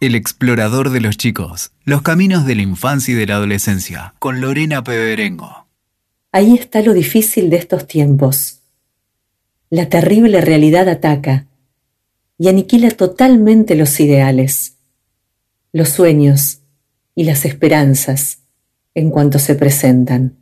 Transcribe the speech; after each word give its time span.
El 0.00 0.14
explorador 0.14 0.90
de 0.90 1.00
los 1.00 1.16
chicos, 1.16 1.72
los 1.82 2.02
caminos 2.02 2.46
de 2.46 2.54
la 2.54 2.62
infancia 2.62 3.14
y 3.14 3.16
de 3.16 3.26
la 3.26 3.34
adolescencia, 3.34 4.14
con 4.20 4.40
Lorena 4.40 4.84
Peberengo. 4.84 5.66
Ahí 6.30 6.54
está 6.54 6.82
lo 6.82 6.94
difícil 6.94 7.50
de 7.50 7.56
estos 7.56 7.88
tiempos. 7.88 8.60
La 9.70 9.88
terrible 9.88 10.40
realidad 10.40 10.88
ataca 10.88 11.46
y 12.38 12.46
aniquila 12.46 12.92
totalmente 12.92 13.74
los 13.74 13.98
ideales, 13.98 14.76
los 15.72 15.88
sueños 15.88 16.60
y 17.16 17.24
las 17.24 17.44
esperanzas 17.44 18.38
en 18.94 19.10
cuanto 19.10 19.40
se 19.40 19.56
presentan. 19.56 20.36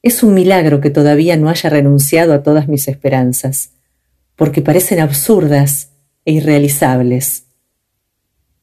Es 0.00 0.22
un 0.22 0.32
milagro 0.32 0.80
que 0.80 0.88
todavía 0.88 1.36
no 1.36 1.50
haya 1.50 1.68
renunciado 1.68 2.32
a 2.32 2.42
todas 2.42 2.68
mis 2.68 2.88
esperanzas, 2.88 3.72
porque 4.34 4.62
parecen 4.62 4.98
absurdas 4.98 5.90
e 6.24 6.32
irrealizables 6.32 7.49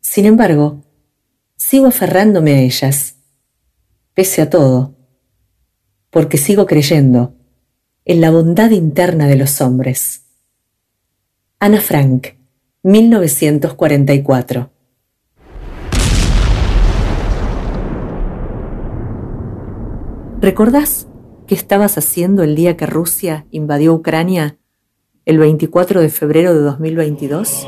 sin 0.09 0.25
embargo, 0.25 0.83
sigo 1.57 1.85
aferrándome 1.85 2.53
a 2.53 2.61
ellas, 2.61 3.17
pese 4.13 4.41
a 4.41 4.49
todo, 4.49 4.95
porque 6.09 6.37
sigo 6.37 6.65
creyendo 6.65 7.35
en 8.05 8.21
la 8.21 8.31
bondad 8.31 8.71
interna 8.71 9.27
de 9.27 9.35
los 9.35 9.59
hombres. 9.59 10.23
Ana 11.59 11.81
Frank, 11.81 12.27
1944. 12.83 14.71
¿Recordás 20.39 21.07
qué 21.47 21.55
estabas 21.55 21.97
haciendo 21.97 22.43
el 22.43 22.55
día 22.55 22.77
que 22.77 22.85
Rusia 22.85 23.45
invadió 23.51 23.93
Ucrania 23.93 24.57
el 25.25 25.37
24 25.37 25.99
de 25.99 26.07
febrero 26.07 26.53
de 26.53 26.61
2022? 26.61 27.67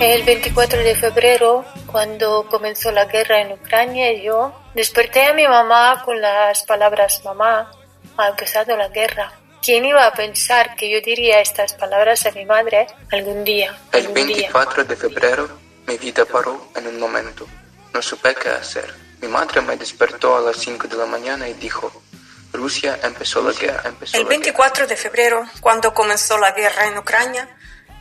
El 0.00 0.22
24 0.22 0.78
de 0.84 0.94
febrero, 0.94 1.64
cuando 1.86 2.46
comenzó 2.48 2.92
la 2.92 3.06
guerra 3.06 3.40
en 3.40 3.52
Ucrania, 3.52 4.12
yo 4.12 4.54
desperté 4.72 5.26
a 5.26 5.32
mi 5.32 5.46
mamá 5.46 6.02
con 6.04 6.20
las 6.20 6.62
palabras 6.62 7.20
mamá, 7.24 7.70
ha 8.16 8.28
empezado 8.28 8.76
la 8.76 8.88
guerra. 8.88 9.32
¿Quién 9.60 9.84
iba 9.84 10.06
a 10.06 10.12
pensar 10.12 10.76
que 10.76 10.88
yo 10.88 11.00
diría 11.00 11.40
estas 11.40 11.74
palabras 11.74 12.24
a 12.26 12.30
mi 12.30 12.44
madre 12.44 12.86
algún 13.10 13.42
día? 13.42 13.76
El 13.92 14.08
24 14.08 14.84
de 14.84 14.94
febrero 14.94 15.48
mi 15.88 15.96
vida 15.96 16.24
paró 16.26 16.68
en 16.76 16.86
un 16.86 17.00
momento. 17.00 17.46
No 17.92 18.00
supe 18.02 18.34
qué 18.34 18.50
hacer. 18.50 18.94
Mi 19.22 19.26
madre 19.26 19.62
me 19.62 19.76
despertó 19.76 20.36
a 20.36 20.40
las 20.42 20.58
5 20.58 20.86
de 20.86 20.96
la 20.96 21.06
mañana 21.06 21.48
y 21.48 21.54
dijo, 21.54 21.90
Rusia 22.52 23.00
empezó 23.02 23.42
la 23.42 23.52
guerra. 23.52 23.82
Empezó 23.86 24.16
el 24.16 24.26
24 24.26 24.86
de 24.86 24.96
febrero, 24.96 25.44
cuando 25.60 25.92
comenzó 25.92 26.38
la 26.38 26.52
guerra 26.52 26.86
en 26.86 26.98
Ucrania, 26.98 27.48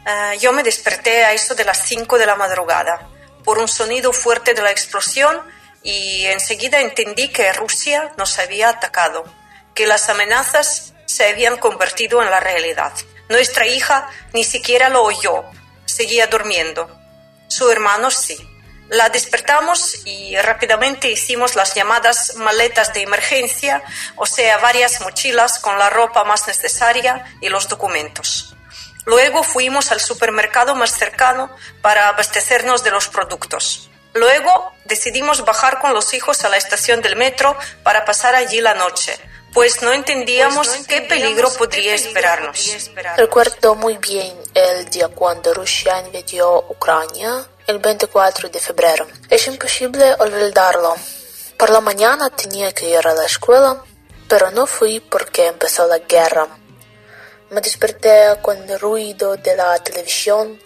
eh, 0.08 0.38
yo 0.40 0.54
me 0.54 0.64
desperté 0.64 1.26
a 1.26 1.34
eso 1.34 1.54
de 1.54 1.66
las 1.66 1.80
5 1.86 2.18
de 2.18 2.26
la 2.26 2.36
madrugada 2.36 3.10
por 3.44 3.60
un 3.60 3.68
sonido 3.68 4.14
fuerte 4.14 4.54
de 4.54 4.62
la 4.62 4.72
explosión 4.72 5.42
y 5.84 6.26
enseguida 6.26 6.80
entendí 6.80 7.30
que 7.30 7.52
Rusia 7.54 8.14
nos 8.18 8.40
había 8.40 8.70
atacado, 8.70 9.26
que 9.74 9.86
las 9.86 10.10
amenazas 10.10 10.94
se 11.06 11.28
habían 11.30 11.58
convertido 11.58 12.22
en 12.22 12.30
la 12.30 12.40
realidad. 12.40 12.94
Nuestra 13.30 13.66
hija 13.68 14.10
ni 14.34 14.44
siquiera 14.44 14.90
lo 14.90 15.04
oyó, 15.04 15.44
seguía 15.86 16.28
durmiendo. 16.28 16.90
Su 17.48 17.70
hermano 17.70 18.12
sí. 18.12 18.38
La 18.90 19.10
despertamos 19.10 20.06
y 20.06 20.38
rápidamente 20.38 21.10
hicimos 21.10 21.56
las 21.56 21.76
llamadas 21.76 22.36
maletas 22.36 22.94
de 22.94 23.02
emergencia, 23.02 23.84
o 24.16 24.26
sea, 24.26 24.58
varias 24.60 25.02
mochilas 25.02 25.60
con 25.60 25.78
la 25.78 25.90
ropa 25.90 26.24
más 26.24 26.48
necesaria 26.48 27.26
y 27.42 27.50
los 27.50 27.68
documentos. 27.68 28.57
Luego 29.08 29.42
fuimos 29.42 29.92
al 29.94 30.02
supermercado 30.02 30.76
más 30.76 30.92
cercano 30.92 31.50
para 31.82 32.10
abastecernos 32.10 32.84
de 32.84 32.92
los 32.92 33.08
productos. 33.08 33.90
Luego 34.14 34.74
decidimos 34.84 35.46
bajar 35.46 35.80
con 35.80 35.94
los 35.94 36.14
hijos 36.14 36.44
a 36.44 36.50
la 36.50 36.58
estación 36.58 37.02
del 37.02 37.16
metro 37.16 37.58
para 37.84 38.04
pasar 38.04 38.36
allí 38.36 38.60
la 38.60 38.74
noche, 38.74 39.18
pues 39.54 39.82
no 39.82 39.94
entendíamos, 39.94 40.68
pues 40.68 40.88
qué 40.88 41.02
peligro 41.04 41.50
podría 41.54 41.96
esperarnos. 41.96 42.90
Recuerdo 43.16 43.76
muy 43.76 43.98
bien 43.98 44.36
el 44.54 44.90
día 44.90 45.08
cuando 45.08 45.54
Rusia 45.54 46.04
invadió 46.06 46.66
Ucrania, 46.68 47.48
el 47.66 47.80
24 47.80 48.50
de 48.50 48.60
febrero. 48.60 49.08
Es 49.30 49.48
imposible 49.48 50.16
olvidarlo. 50.20 50.96
Por 51.58 51.70
la 51.70 51.80
mañana 51.80 52.30
tenía 52.30 52.74
que 52.74 52.90
ir 52.90 53.08
a 53.08 53.14
la 53.14 53.26
escuela, 53.26 53.82
pero 54.28 54.52
no 54.52 54.68
fui 54.68 55.00
porque 55.00 55.48
empezó 55.48 55.88
la 55.88 56.00
guerra. 56.00 56.48
Me 57.50 57.62
desperté 57.62 58.38
con 58.42 58.58
el 58.70 58.80
ruido 58.80 59.38
de 59.38 59.56
la 59.56 59.78
televisión 59.80 60.60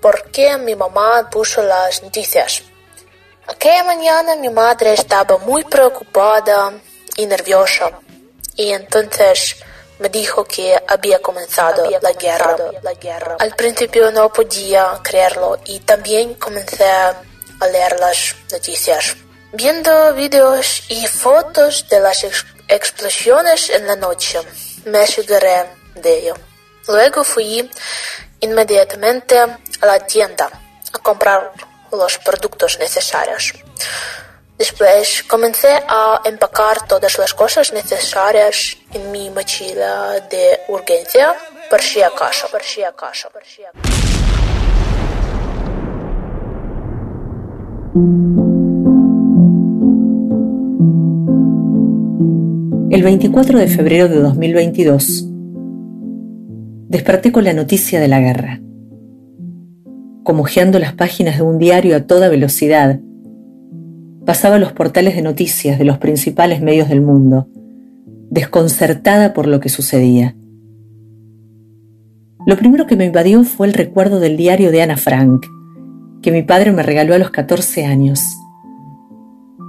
porque 0.00 0.56
mi 0.56 0.74
mamá 0.74 1.28
puso 1.30 1.62
las 1.62 2.02
noticias. 2.02 2.62
Aquella 3.46 3.84
mañana 3.84 4.36
mi 4.36 4.48
madre 4.48 4.94
estaba 4.94 5.36
muy 5.38 5.64
preocupada 5.64 6.72
y 7.16 7.26
nerviosa 7.26 7.90
y 8.56 8.72
entonces 8.72 9.56
me 9.98 10.08
dijo 10.08 10.44
que 10.44 10.80
había 10.88 11.20
comenzado 11.20 11.88
la 12.00 12.12
guerra. 12.12 12.56
Al 13.38 13.54
principio 13.54 14.10
no 14.10 14.32
podía 14.32 15.00
creerlo 15.02 15.58
y 15.66 15.80
también 15.80 16.34
comencé 16.34 16.84
a 16.84 17.66
leer 17.70 18.00
las 18.00 18.34
noticias. 18.50 19.16
Viendo 19.52 20.14
videos 20.14 20.84
y 20.88 21.06
fotos 21.06 21.86
de 21.90 22.00
las 22.00 22.24
explosiones 22.68 23.70
en 23.70 23.86
la 23.86 23.96
noche, 23.96 24.40
me 24.86 25.00
aseguré 25.00 25.81
de 25.94 26.18
ello. 26.18 26.34
Luego 26.88 27.24
fui 27.24 27.68
inmediatamente 28.40 29.38
a 29.38 29.86
la 29.86 30.00
tienda 30.00 30.50
a 30.92 30.98
comprar 30.98 31.52
los 31.92 32.18
productos 32.18 32.78
necesarios. 32.78 33.52
Después 34.58 35.24
comencé 35.24 35.82
a 35.88 36.20
empacar 36.24 36.86
todas 36.86 37.18
las 37.18 37.34
cosas 37.34 37.72
necesarias 37.72 38.76
en 38.92 39.10
mi 39.10 39.30
mochila 39.30 40.20
de 40.30 40.60
urgencia 40.68 41.34
por 41.68 41.80
si 41.80 42.02
acaso, 42.02 42.46
por 42.50 42.62
si 42.62 42.82
acaso, 42.82 43.28
por 43.30 43.44
si 43.44 43.64
acaso. 43.64 44.02
El 52.90 53.02
24 53.02 53.58
de 53.58 53.68
febrero 53.68 54.08
de 54.08 54.20
2022, 54.20 55.31
desperté 56.92 57.32
con 57.32 57.44
la 57.44 57.54
noticia 57.54 58.00
de 58.00 58.06
la 58.06 58.20
guerra. 58.20 58.60
Comojeando 60.24 60.78
las 60.78 60.92
páginas 60.92 61.38
de 61.38 61.42
un 61.42 61.56
diario 61.56 61.96
a 61.96 62.00
toda 62.00 62.28
velocidad, 62.28 63.00
pasaba 64.26 64.58
los 64.58 64.74
portales 64.74 65.16
de 65.16 65.22
noticias 65.22 65.78
de 65.78 65.86
los 65.86 65.96
principales 65.96 66.60
medios 66.60 66.90
del 66.90 67.00
mundo, 67.00 67.48
desconcertada 68.28 69.32
por 69.32 69.46
lo 69.46 69.58
que 69.58 69.70
sucedía. 69.70 70.36
Lo 72.46 72.58
primero 72.58 72.86
que 72.86 72.96
me 72.96 73.06
invadió 73.06 73.42
fue 73.42 73.68
el 73.68 73.72
recuerdo 73.72 74.20
del 74.20 74.36
diario 74.36 74.70
de 74.70 74.82
Ana 74.82 74.98
Frank, 74.98 75.46
que 76.20 76.30
mi 76.30 76.42
padre 76.42 76.72
me 76.72 76.82
regaló 76.82 77.14
a 77.14 77.18
los 77.18 77.30
14 77.30 77.86
años. 77.86 78.22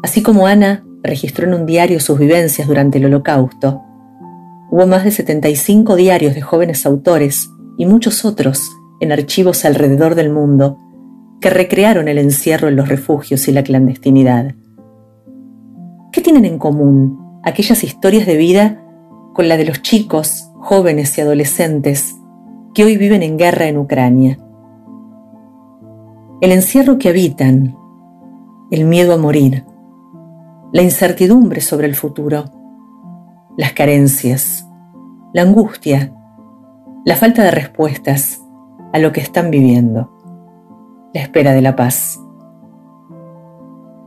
Así 0.04 0.22
como 0.22 0.46
Ana 0.46 0.84
registró 1.04 1.48
en 1.48 1.54
un 1.54 1.66
diario 1.66 2.02
sus 2.02 2.20
vivencias 2.20 2.68
durante 2.68 2.98
el 2.98 3.06
holocausto, 3.06 3.82
Hubo 4.74 4.88
más 4.88 5.04
de 5.04 5.12
75 5.12 5.96
diarios 5.96 6.34
de 6.34 6.42
jóvenes 6.42 6.88
autores 6.88 7.52
y 7.78 7.86
muchos 7.86 8.26
otros 8.26 8.72
en 9.02 9.12
archivos 9.12 9.66
alrededor 9.66 10.16
del 10.16 10.32
mundo 10.32 10.80
que 11.40 11.52
recrearon 11.52 12.08
el 12.08 12.18
encierro 12.18 12.70
en 12.70 12.76
los 12.76 12.90
refugios 12.90 13.48
y 13.48 13.52
la 13.52 13.62
clandestinidad. 13.62 14.56
¿Qué 16.12 16.22
tienen 16.22 16.46
en 16.46 16.58
común 16.58 17.40
aquellas 17.44 17.84
historias 17.84 18.26
de 18.26 18.36
vida 18.36 18.84
con 19.36 19.48
la 19.48 19.58
de 19.58 19.66
los 19.66 19.84
chicos, 19.84 20.50
jóvenes 20.56 21.16
y 21.20 21.22
adolescentes 21.22 22.16
que 22.74 22.84
hoy 22.84 22.98
viven 22.98 23.22
en 23.22 23.38
guerra 23.38 23.68
en 23.68 23.78
Ucrania? 23.78 24.40
El 26.42 26.52
encierro 26.52 26.98
que 26.98 27.10
habitan, 27.10 27.78
el 28.72 28.86
miedo 28.86 29.14
a 29.14 29.18
morir, 29.18 29.66
la 30.72 30.82
incertidumbre 30.82 31.62
sobre 31.62 31.86
el 31.86 31.94
futuro, 31.94 32.63
las 33.58 33.74
carencias, 33.74 34.68
la 35.34 35.44
angustia, 35.44 36.14
la 37.06 37.16
falta 37.16 37.44
de 37.44 37.52
respuestas 37.52 38.42
a 38.94 39.00
lo 39.00 39.12
que 39.12 39.22
están 39.22 39.52
viviendo, 39.52 40.12
la 41.14 41.22
espera 41.22 41.54
de 41.54 41.62
la 41.62 41.76
paz. 41.76 42.20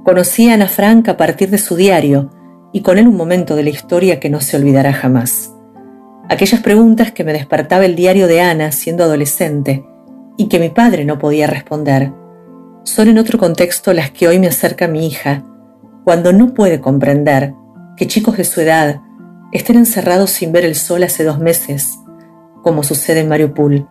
Conocí 0.04 0.48
a 0.48 0.54
Ana 0.54 0.68
Frank 0.68 1.08
a 1.08 1.16
partir 1.16 1.50
de 1.50 1.58
su 1.58 1.76
diario 1.76 2.30
y 2.72 2.82
con 2.82 2.98
él 2.98 3.06
un 3.06 3.16
momento 3.16 3.54
de 3.54 3.62
la 3.62 3.70
historia 3.70 4.18
que 4.18 4.30
no 4.30 4.40
se 4.40 4.56
olvidará 4.56 4.92
jamás. 4.92 5.54
Aquellas 6.28 6.60
preguntas 6.60 7.12
que 7.12 7.22
me 7.22 7.32
despertaba 7.32 7.84
el 7.84 7.94
diario 7.94 8.26
de 8.26 8.40
Ana 8.40 8.72
siendo 8.72 9.04
adolescente 9.04 9.84
y 10.36 10.48
que 10.48 10.58
mi 10.58 10.70
padre 10.70 11.04
no 11.04 11.18
podía 11.18 11.46
responder, 11.46 12.12
son 12.84 13.08
en 13.08 13.18
otro 13.18 13.38
contexto 13.38 13.92
las 13.92 14.10
que 14.10 14.28
hoy 14.28 14.38
me 14.38 14.48
acerca 14.48 14.88
mi 14.88 15.06
hija, 15.06 15.44
cuando 16.04 16.32
no 16.32 16.54
puede 16.54 16.80
comprender 16.80 17.54
que 17.96 18.06
chicos 18.06 18.36
de 18.36 18.44
su 18.44 18.60
edad 18.60 19.00
estén 19.56 19.76
encerrados 19.76 20.30
sin 20.30 20.52
ver 20.52 20.64
el 20.64 20.74
sol 20.74 21.02
hace 21.02 21.24
dos 21.24 21.38
meses, 21.38 21.98
como 22.62 22.82
sucede 22.82 23.20
en 23.20 23.28
Mariupol, 23.28 23.88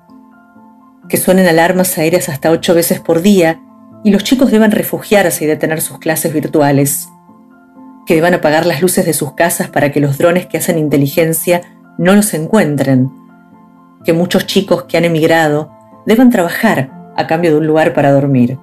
que 1.10 1.18
suenen 1.18 1.48
alarmas 1.48 1.98
aéreas 1.98 2.30
hasta 2.30 2.52
ocho 2.52 2.74
veces 2.74 3.00
por 3.00 3.22
día 3.22 3.62
y 4.04 4.12
los 4.12 4.24
chicos 4.24 4.52
deban 4.52 4.72
refugiarse 4.72 5.44
y 5.44 5.48
detener 5.48 5.82
sus 5.82 5.98
clases 5.98 6.34
virtuales, 6.34 7.10
que 8.06 8.16
deban 8.16 8.36
apagar 8.36 8.66
las 8.66 8.82
luces 8.82 9.06
de 9.06 9.14
sus 9.14 9.34
casas 9.34 9.70
para 9.70 9.92
que 9.92 10.00
los 10.00 10.18
drones 10.18 10.46
que 10.46 10.58
hacen 10.58 10.78
inteligencia 10.78 11.62
no 11.98 12.14
los 12.14 12.34
encuentren, 12.34 13.12
que 14.04 14.14
muchos 14.14 14.46
chicos 14.46 14.84
que 14.84 14.98
han 14.98 15.06
emigrado 15.06 15.72
deban 16.06 16.30
trabajar 16.30 16.92
a 17.18 17.26
cambio 17.26 17.52
de 17.52 17.58
un 17.58 17.68
lugar 17.68 17.94
para 17.94 18.12
dormir, 18.12 18.60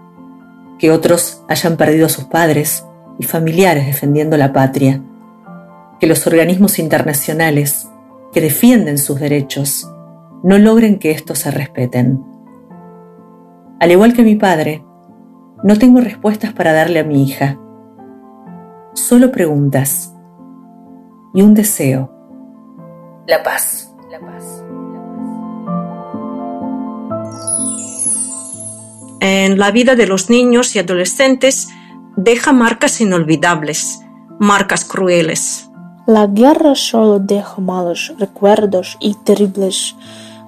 que 0.78 0.92
otros 0.92 1.42
hayan 1.48 1.76
perdido 1.76 2.06
a 2.06 2.10
sus 2.10 2.24
padres 2.24 2.84
y 3.18 3.24
familiares 3.24 3.86
defendiendo 3.86 4.36
la 4.36 4.52
patria, 4.52 5.02
que 6.02 6.08
los 6.08 6.26
organismos 6.26 6.80
internacionales 6.80 7.88
que 8.32 8.40
defienden 8.40 8.98
sus 8.98 9.20
derechos 9.20 9.88
no 10.42 10.58
logren 10.58 10.98
que 10.98 11.12
estos 11.12 11.38
se 11.38 11.52
respeten. 11.52 12.24
Al 13.78 13.92
igual 13.92 14.12
que 14.12 14.24
mi 14.24 14.34
padre, 14.34 14.84
no 15.62 15.78
tengo 15.78 16.00
respuestas 16.00 16.52
para 16.54 16.72
darle 16.72 16.98
a 16.98 17.04
mi 17.04 17.22
hija, 17.22 17.56
solo 18.94 19.30
preguntas 19.30 20.12
y 21.34 21.42
un 21.42 21.54
deseo, 21.54 22.10
la 23.28 23.40
paz. 23.44 23.94
La 24.10 24.18
paz. 24.18 24.64
En 29.20 29.56
la 29.56 29.70
vida 29.70 29.94
de 29.94 30.08
los 30.08 30.30
niños 30.30 30.74
y 30.74 30.80
adolescentes 30.80 31.68
deja 32.16 32.52
marcas 32.52 33.00
inolvidables, 33.00 34.00
marcas 34.40 34.84
crueles. 34.84 35.68
La 36.06 36.26
guerra 36.26 36.74
solo 36.74 37.20
deja 37.20 37.60
malos 37.60 38.12
recuerdos 38.18 38.96
y 38.98 39.14
terribles 39.14 39.94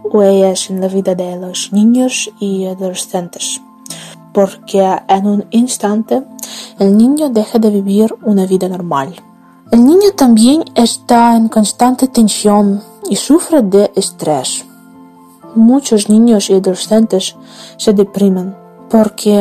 huellas 0.03 0.69
en 0.69 0.81
la 0.81 0.89
vida 0.89 1.15
de 1.15 1.37
los 1.37 1.73
niños 1.73 2.29
y 2.41 2.67
adolescentes, 2.67 3.63
porque 4.33 4.85
en 5.09 5.27
un 5.27 5.45
instante 5.51 6.25
el 6.81 6.97
niño 6.97 7.29
deja 7.29 7.61
de 7.61 7.71
vivir 7.71 8.13
una 8.25 8.47
vida 8.47 8.69
normal. 8.69 9.15
El 9.71 9.85
niño 9.85 10.11
también 10.17 10.65
está 10.75 11.37
en 11.37 11.49
constante 11.49 12.09
tensión 12.09 12.83
y 13.09 13.15
sufre 13.15 13.63
de 13.63 13.93
estrés. 13.95 14.65
Muchos 15.55 16.09
niños 16.09 16.51
y 16.51 16.55
adolescentes 16.55 17.37
se 17.77 17.93
deprimen 17.93 18.57
porque 18.91 19.37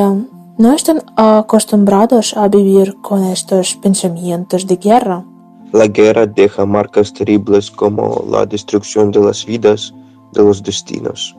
no 0.57 0.73
están 0.73 1.01
acostumbrados 1.15 2.37
a 2.37 2.47
vivir 2.47 3.01
con 3.01 3.23
estos 3.23 3.75
pensamientos 3.75 4.67
de 4.67 4.75
guerra. 4.75 5.25
La 5.73 5.87
guerra 5.87 6.27
deja 6.27 6.65
marcas 6.65 7.11
terribles 7.11 7.71
como 7.71 8.25
la 8.31 8.45
destrucción 8.45 9.11
de 9.11 9.19
las 9.19 9.45
vidas, 9.45 9.93
de 10.31 10.43
los 10.43 10.61
destinos. 10.61 11.35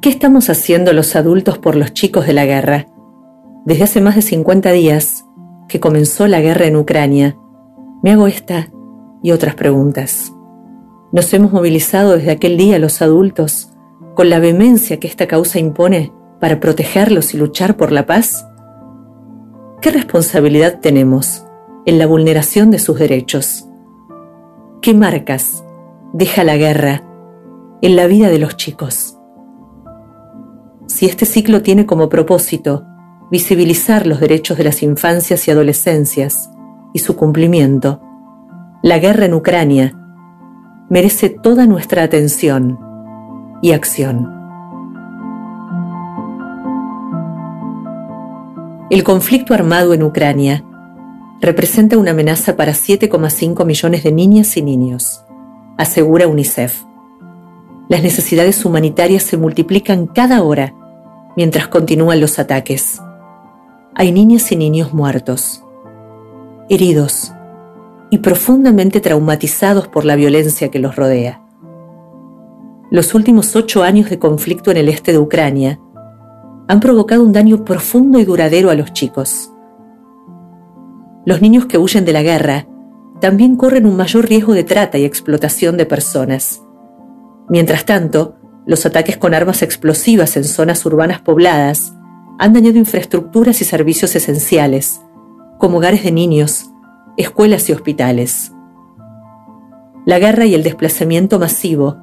¿Qué 0.00 0.08
estamos 0.08 0.48
haciendo 0.48 0.92
los 0.92 1.16
adultos 1.16 1.58
por 1.58 1.76
los 1.76 1.92
chicos 1.92 2.26
de 2.26 2.32
la 2.32 2.46
guerra? 2.46 2.86
Desde 3.66 3.84
hace 3.84 4.00
más 4.00 4.14
de 4.14 4.22
50 4.22 4.70
días 4.70 5.24
que 5.68 5.80
comenzó 5.80 6.26
la 6.28 6.40
guerra 6.40 6.66
en 6.66 6.76
Ucrania, 6.76 7.36
me 8.02 8.12
hago 8.12 8.28
esta 8.28 8.70
y 9.22 9.32
otras 9.32 9.56
preguntas. 9.56 10.32
Nos 11.12 11.34
hemos 11.34 11.52
movilizado 11.52 12.16
desde 12.16 12.30
aquel 12.30 12.56
día 12.56 12.78
los 12.78 13.02
adultos 13.02 13.72
con 14.14 14.30
la 14.30 14.38
vehemencia 14.38 15.00
que 15.00 15.08
esta 15.08 15.26
causa 15.26 15.58
impone 15.58 16.12
para 16.40 16.58
protegerlos 16.58 17.34
y 17.34 17.36
luchar 17.36 17.76
por 17.76 17.92
la 17.92 18.06
paz? 18.06 18.46
¿Qué 19.80 19.90
responsabilidad 19.90 20.80
tenemos 20.80 21.44
en 21.86 21.98
la 21.98 22.06
vulneración 22.06 22.70
de 22.70 22.78
sus 22.78 22.98
derechos? 22.98 23.66
¿Qué 24.82 24.94
marcas 24.94 25.64
deja 26.12 26.44
la 26.44 26.56
guerra 26.56 27.04
en 27.82 27.96
la 27.96 28.06
vida 28.06 28.28
de 28.28 28.38
los 28.38 28.56
chicos? 28.56 29.16
Si 30.86 31.06
este 31.06 31.26
ciclo 31.26 31.62
tiene 31.62 31.86
como 31.86 32.08
propósito 32.08 32.84
visibilizar 33.30 34.06
los 34.06 34.20
derechos 34.20 34.58
de 34.58 34.64
las 34.64 34.82
infancias 34.82 35.46
y 35.46 35.50
adolescencias 35.50 36.50
y 36.92 36.98
su 36.98 37.16
cumplimiento, 37.16 38.00
la 38.82 38.98
guerra 38.98 39.26
en 39.26 39.34
Ucrania 39.34 39.94
merece 40.88 41.30
toda 41.30 41.66
nuestra 41.66 42.02
atención 42.02 42.78
y 43.62 43.72
acción. 43.72 44.40
El 48.90 49.04
conflicto 49.04 49.54
armado 49.54 49.94
en 49.94 50.02
Ucrania 50.02 50.64
representa 51.40 51.96
una 51.96 52.10
amenaza 52.10 52.56
para 52.56 52.72
7,5 52.72 53.64
millones 53.64 54.04
de 54.04 54.12
niñas 54.12 54.56
y 54.56 54.62
niños, 54.62 55.24
asegura 55.78 56.28
UNICEF. 56.28 56.82
Las 57.88 58.02
necesidades 58.02 58.64
humanitarias 58.64 59.22
se 59.22 59.36
multiplican 59.36 60.06
cada 60.06 60.42
hora 60.42 60.74
mientras 61.36 61.68
continúan 61.68 62.20
los 62.20 62.38
ataques. 62.38 63.00
Hay 63.94 64.12
niñas 64.12 64.52
y 64.52 64.56
niños 64.56 64.92
muertos, 64.92 65.64
heridos 66.68 67.32
y 68.10 68.18
profundamente 68.18 69.00
traumatizados 69.00 69.88
por 69.88 70.04
la 70.04 70.16
violencia 70.16 70.70
que 70.70 70.78
los 70.78 70.96
rodea. 70.96 71.42
Los 72.90 73.14
últimos 73.14 73.56
ocho 73.56 73.82
años 73.82 74.10
de 74.10 74.18
conflicto 74.18 74.70
en 74.70 74.76
el 74.76 74.88
este 74.88 75.12
de 75.12 75.18
Ucrania 75.18 75.80
han 76.68 76.80
provocado 76.80 77.22
un 77.22 77.32
daño 77.32 77.64
profundo 77.64 78.18
y 78.18 78.24
duradero 78.24 78.70
a 78.70 78.74
los 78.74 78.92
chicos. 78.92 79.52
Los 81.26 81.42
niños 81.42 81.66
que 81.66 81.78
huyen 81.78 82.04
de 82.04 82.12
la 82.12 82.22
guerra 82.22 82.66
también 83.20 83.56
corren 83.56 83.86
un 83.86 83.96
mayor 83.96 84.26
riesgo 84.26 84.54
de 84.54 84.64
trata 84.64 84.98
y 84.98 85.04
explotación 85.04 85.76
de 85.76 85.86
personas. 85.86 86.62
Mientras 87.48 87.84
tanto, 87.84 88.36
los 88.66 88.86
ataques 88.86 89.16
con 89.16 89.34
armas 89.34 89.62
explosivas 89.62 90.36
en 90.36 90.44
zonas 90.44 90.84
urbanas 90.86 91.20
pobladas 91.20 91.92
han 92.38 92.52
dañado 92.52 92.78
infraestructuras 92.78 93.60
y 93.60 93.64
servicios 93.64 94.14
esenciales, 94.16 95.00
como 95.58 95.78
hogares 95.78 96.04
de 96.04 96.12
niños, 96.12 96.70
escuelas 97.16 97.68
y 97.68 97.72
hospitales. 97.72 98.52
La 100.06 100.18
guerra 100.18 100.46
y 100.46 100.54
el 100.54 100.62
desplazamiento 100.62 101.38
masivo 101.38 101.96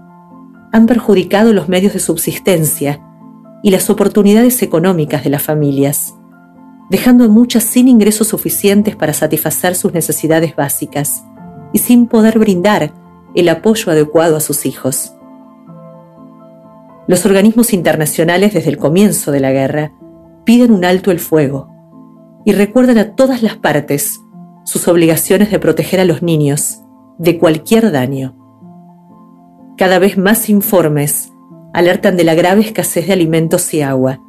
han 0.71 0.85
perjudicado 0.85 1.53
los 1.53 1.69
medios 1.69 1.93
de 1.93 1.99
subsistencia 1.99 3.01
y 3.63 3.71
las 3.71 3.89
oportunidades 3.89 4.61
económicas 4.61 5.23
de 5.23 5.31
las 5.31 5.41
familias, 5.41 6.13
dejando 6.89 7.25
a 7.25 7.27
muchas 7.27 7.63
sin 7.63 7.87
ingresos 7.87 8.29
suficientes 8.29 8.95
para 8.95 9.13
satisfacer 9.13 9.75
sus 9.75 9.93
necesidades 9.93 10.55
básicas 10.55 11.23
y 11.73 11.79
sin 11.79 12.07
poder 12.07 12.39
brindar 12.39 12.93
el 13.35 13.49
apoyo 13.49 13.91
adecuado 13.91 14.37
a 14.37 14.39
sus 14.39 14.65
hijos. 14.65 15.13
Los 17.07 17.25
organismos 17.25 17.73
internacionales 17.73 18.53
desde 18.53 18.69
el 18.69 18.77
comienzo 18.77 19.31
de 19.31 19.39
la 19.39 19.51
guerra 19.51 19.93
piden 20.43 20.71
un 20.71 20.85
alto 20.85 21.11
el 21.11 21.19
fuego 21.19 21.69
y 22.45 22.53
recuerdan 22.53 22.97
a 22.97 23.15
todas 23.15 23.43
las 23.43 23.57
partes 23.57 24.19
sus 24.63 24.87
obligaciones 24.87 25.51
de 25.51 25.59
proteger 25.59 25.99
a 25.99 26.05
los 26.05 26.21
niños 26.21 26.81
de 27.17 27.37
cualquier 27.37 27.91
daño. 27.91 28.35
Cada 29.77 29.99
vez 29.99 30.17
más 30.17 30.49
informes 30.49 31.31
alertan 31.73 32.17
de 32.17 32.23
la 32.23 32.35
grave 32.35 32.61
escasez 32.61 33.07
de 33.07 33.13
alimentos 33.13 33.73
y 33.73 33.81
agua, 33.81 34.19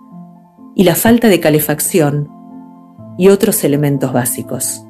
y 0.75 0.85
la 0.85 0.95
falta 0.95 1.29
de 1.29 1.41
calefacción 1.41 2.38
y 3.19 3.29
otros 3.29 3.63
elementos 3.65 4.13
básicos. 4.13 4.83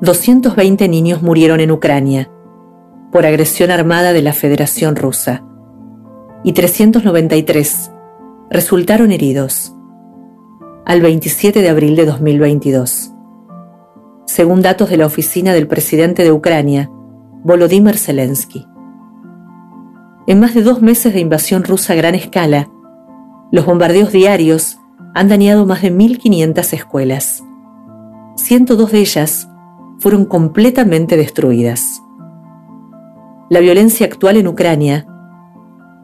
220 0.00 0.88
niños 0.88 1.22
murieron 1.22 1.60
en 1.60 1.70
Ucrania 1.70 2.28
por 3.12 3.24
agresión 3.24 3.70
armada 3.70 4.12
de 4.12 4.22
la 4.22 4.32
Federación 4.32 4.96
Rusa 4.96 5.44
y 6.42 6.54
393 6.54 7.92
resultaron 8.50 9.12
heridos 9.12 9.72
al 10.84 11.02
27 11.02 11.62
de 11.62 11.68
abril 11.68 11.94
de 11.94 12.06
2022. 12.06 13.12
Según 14.26 14.62
datos 14.62 14.90
de 14.90 14.96
la 14.96 15.06
oficina 15.06 15.52
del 15.52 15.68
presidente 15.68 16.24
de 16.24 16.32
Ucrania, 16.32 16.90
Volodymyr 17.44 17.96
Zelensky. 17.96 18.66
En 20.26 20.40
más 20.40 20.54
de 20.54 20.62
dos 20.62 20.82
meses 20.82 21.14
de 21.14 21.20
invasión 21.20 21.62
rusa 21.62 21.92
a 21.92 21.96
gran 21.96 22.16
escala, 22.16 22.68
los 23.52 23.66
bombardeos 23.66 24.10
diarios 24.10 24.78
han 25.14 25.28
dañado 25.28 25.66
más 25.66 25.82
de 25.82 25.92
1.500 25.92 26.72
escuelas. 26.72 27.44
102 28.36 28.90
de 28.90 28.98
ellas 28.98 29.48
fueron 29.98 30.24
completamente 30.24 31.18
destruidas. 31.18 32.02
La 33.50 33.60
violencia 33.60 34.06
actual 34.06 34.38
en 34.38 34.48
Ucrania 34.48 35.06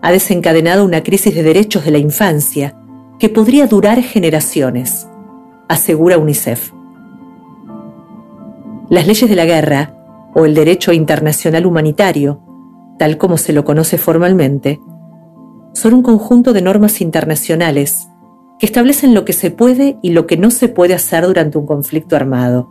ha 0.02 0.12
desencadenado 0.12 0.84
una 0.84 1.02
crisis 1.02 1.34
de 1.34 1.42
derechos 1.42 1.86
de 1.86 1.90
la 1.90 1.96
infancia 1.96 2.78
que 3.18 3.30
podría 3.30 3.66
durar 3.66 4.02
generaciones, 4.02 5.08
asegura 5.68 6.18
UNICEF. 6.18 6.72
Las 8.90 9.06
leyes 9.06 9.28
de 9.28 9.36
la 9.36 9.46
guerra 9.46 9.94
o 10.34 10.44
el 10.44 10.54
derecho 10.54 10.92
internacional 10.92 11.64
humanitario, 11.64 12.42
tal 12.98 13.16
como 13.16 13.38
se 13.38 13.54
lo 13.54 13.64
conoce 13.64 13.96
formalmente, 13.96 14.80
son 15.78 15.94
un 15.94 16.02
conjunto 16.02 16.52
de 16.52 16.60
normas 16.60 17.00
internacionales 17.00 18.08
que 18.58 18.66
establecen 18.66 19.14
lo 19.14 19.24
que 19.24 19.32
se 19.32 19.52
puede 19.52 19.96
y 20.02 20.10
lo 20.10 20.26
que 20.26 20.36
no 20.36 20.50
se 20.50 20.68
puede 20.68 20.92
hacer 20.92 21.24
durante 21.24 21.56
un 21.56 21.66
conflicto 21.66 22.16
armado, 22.16 22.68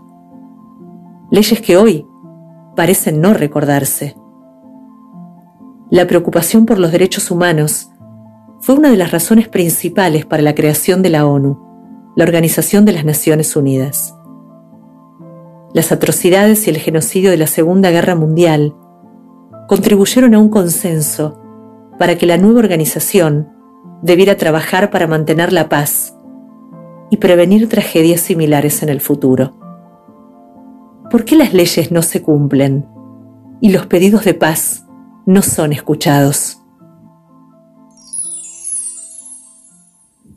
leyes 1.32 1.62
que 1.62 1.78
hoy 1.78 2.06
parecen 2.76 3.22
no 3.22 3.34
recordarse. 3.34 4.18
La 5.90 6.06
preocupación 6.06 6.66
por 6.66 6.80
los 6.80 6.92
derechos 6.92 7.32
humanos 7.32 7.90
fue 8.60 8.76
una 8.76 8.90
de 8.90 8.98
las 8.98 9.12
razones 9.12 9.48
principales 9.48 10.26
para 10.26 10.44
la 10.44 10.54
creación 10.54 11.02
de 11.02 11.10
la 11.10 11.26
ONU, 11.26 12.12
la 12.18 12.26
Organización 12.26 12.84
de 12.84 12.92
las 12.92 13.06
Naciones 13.06 13.56
Unidas. 13.56 14.14
Las 15.74 15.94
atrocidades 15.94 16.68
y 16.68 16.72
el 16.72 16.78
genocidio 16.78 17.32
de 17.32 17.38
la 17.38 17.48
Segunda 17.48 17.90
Guerra 17.90 18.16
Mundial 18.16 18.76
contribuyeron 19.70 20.36
a 20.36 20.40
un 20.40 20.50
consenso 20.50 21.47
para 21.98 22.18
que 22.18 22.26
la 22.26 22.38
nueva 22.38 22.60
organización 22.60 23.50
debiera 24.02 24.38
trabajar 24.38 24.92
para 24.92 25.08
mantener 25.08 25.52
la 25.52 25.70
paz 25.70 26.16
y 27.10 27.18
prevenir 27.18 27.68
tragedias 27.70 28.22
similares 28.22 28.84
en 28.84 28.90
el 28.90 29.02
futuro. 29.02 29.58
¿Por 31.10 31.26
qué 31.26 31.36
las 31.36 31.54
leyes 31.54 31.92
no 31.92 32.02
se 32.02 32.22
cumplen 32.22 32.86
y 33.62 33.72
los 33.72 33.86
pedidos 33.88 34.26
de 34.26 34.34
paz 34.34 34.86
no 35.26 35.42
son 35.42 35.74
escuchados? 35.74 36.62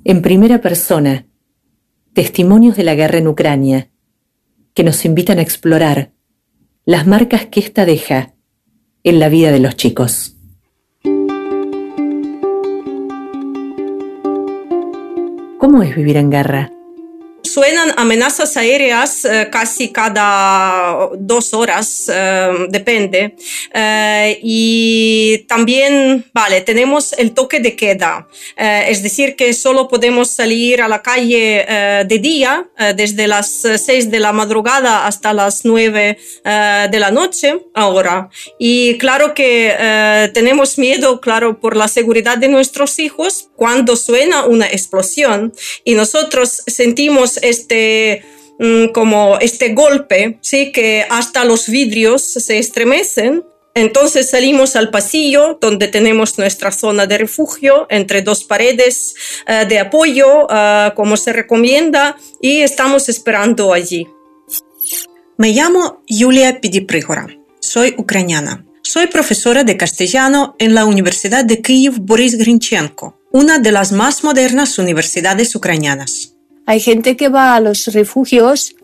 En 0.04 0.22
primera 0.22 0.60
persona, 0.60 1.26
testimonios 2.14 2.76
de 2.76 2.84
la 2.84 2.94
guerra 2.94 3.18
en 3.18 3.28
Ucrania, 3.28 3.90
que 4.74 4.84
nos 4.84 5.04
invitan 5.04 5.38
a 5.38 5.42
explorar 5.42 6.12
las 6.84 7.06
marcas 7.06 7.46
que 7.46 7.60
ésta 7.60 7.84
deja 7.84 8.34
en 9.02 9.18
la 9.18 9.28
vida 9.28 9.52
de 9.52 9.60
los 9.60 9.76
chicos. 9.76 10.39
¿Cómo 15.60 15.82
es 15.82 15.94
vivir 15.94 16.16
en 16.16 16.30
guerra? 16.30 16.70
Suenan 17.42 17.92
amenazas 17.96 18.56
aéreas 18.56 19.24
eh, 19.24 19.48
casi 19.50 19.90
cada 19.90 21.08
dos 21.16 21.54
horas, 21.54 22.10
eh, 22.12 22.66
depende. 22.68 23.34
Eh, 23.72 24.38
y 24.42 25.38
también, 25.48 26.24
vale, 26.32 26.60
tenemos 26.60 27.12
el 27.14 27.32
toque 27.32 27.60
de 27.60 27.74
queda, 27.76 28.28
es 28.56 29.02
decir, 29.02 29.36
que 29.36 29.52
solo 29.54 29.88
podemos 29.88 30.30
salir 30.30 30.82
a 30.82 30.88
la 30.88 31.02
calle 31.02 32.04
de 32.06 32.18
día, 32.18 32.68
desde 32.94 33.26
las 33.26 33.62
seis 33.76 34.10
de 34.10 34.20
la 34.20 34.32
madrugada 34.32 35.06
hasta 35.06 35.32
las 35.32 35.64
nueve 35.64 36.18
de 36.44 36.98
la 36.98 37.10
noche 37.10 37.60
ahora. 37.74 38.28
Y 38.58 38.98
claro 38.98 39.34
que 39.34 40.30
tenemos 40.34 40.78
miedo, 40.78 41.20
claro, 41.20 41.60
por 41.60 41.76
la 41.76 41.88
seguridad 41.88 42.38
de 42.38 42.48
nuestros 42.48 42.98
hijos 42.98 43.50
cuando 43.56 43.96
suena 43.96 44.44
una 44.44 44.66
explosión 44.66 45.52
y 45.84 45.94
nosotros 45.94 46.62
sentimos 46.66 47.29
este 47.38 48.24
mm, 48.58 48.86
como 48.92 49.38
este 49.40 49.74
golpe, 49.74 50.38
sí, 50.40 50.72
que 50.72 51.06
hasta 51.08 51.44
los 51.44 51.68
vidrios 51.68 52.22
se 52.22 52.58
estremecen. 52.58 53.44
Entonces 53.74 54.30
salimos 54.30 54.74
al 54.74 54.90
pasillo 54.90 55.58
donde 55.60 55.86
tenemos 55.86 56.38
nuestra 56.38 56.72
zona 56.72 57.06
de 57.06 57.18
refugio 57.18 57.86
entre 57.88 58.22
dos 58.22 58.42
paredes 58.44 59.14
eh, 59.46 59.64
de 59.68 59.78
apoyo, 59.78 60.48
eh, 60.50 60.92
como 60.96 61.16
se 61.16 61.32
recomienda, 61.32 62.16
y 62.42 62.60
estamos 62.60 63.08
esperando 63.08 63.72
allí. 63.72 64.08
Me 65.38 65.52
llamo 65.52 66.02
Julia 66.08 66.60
Pidiprigora, 66.60 67.28
soy 67.60 67.94
ucraniana. 67.96 68.66
Soy 68.82 69.06
profesora 69.06 69.62
de 69.62 69.76
castellano 69.76 70.56
en 70.58 70.74
la 70.74 70.84
Universidad 70.84 71.44
de 71.44 71.62
Kiev 71.62 72.00
Boris 72.00 72.36
Grinchenko, 72.36 73.20
una 73.30 73.60
de 73.60 73.70
las 73.70 73.92
más 73.92 74.24
modernas 74.24 74.78
universidades 74.78 75.54
ucranianas. 75.54 76.34
Hay 76.70 76.78
gente 76.78 77.16
que 77.16 77.28
va 77.28 77.56
a 77.56 77.60
los 77.60 77.88
refugios 77.88 78.76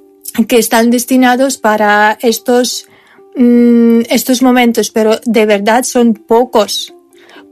que 0.48 0.58
están 0.58 0.90
destinados 0.90 1.56
para 1.56 2.18
estos, 2.20 2.88
mm, 3.36 4.00
estos 4.10 4.42
momentos, 4.42 4.90
pero 4.90 5.20
de 5.24 5.46
verdad 5.46 5.84
son 5.84 6.14
pocos. 6.14 6.92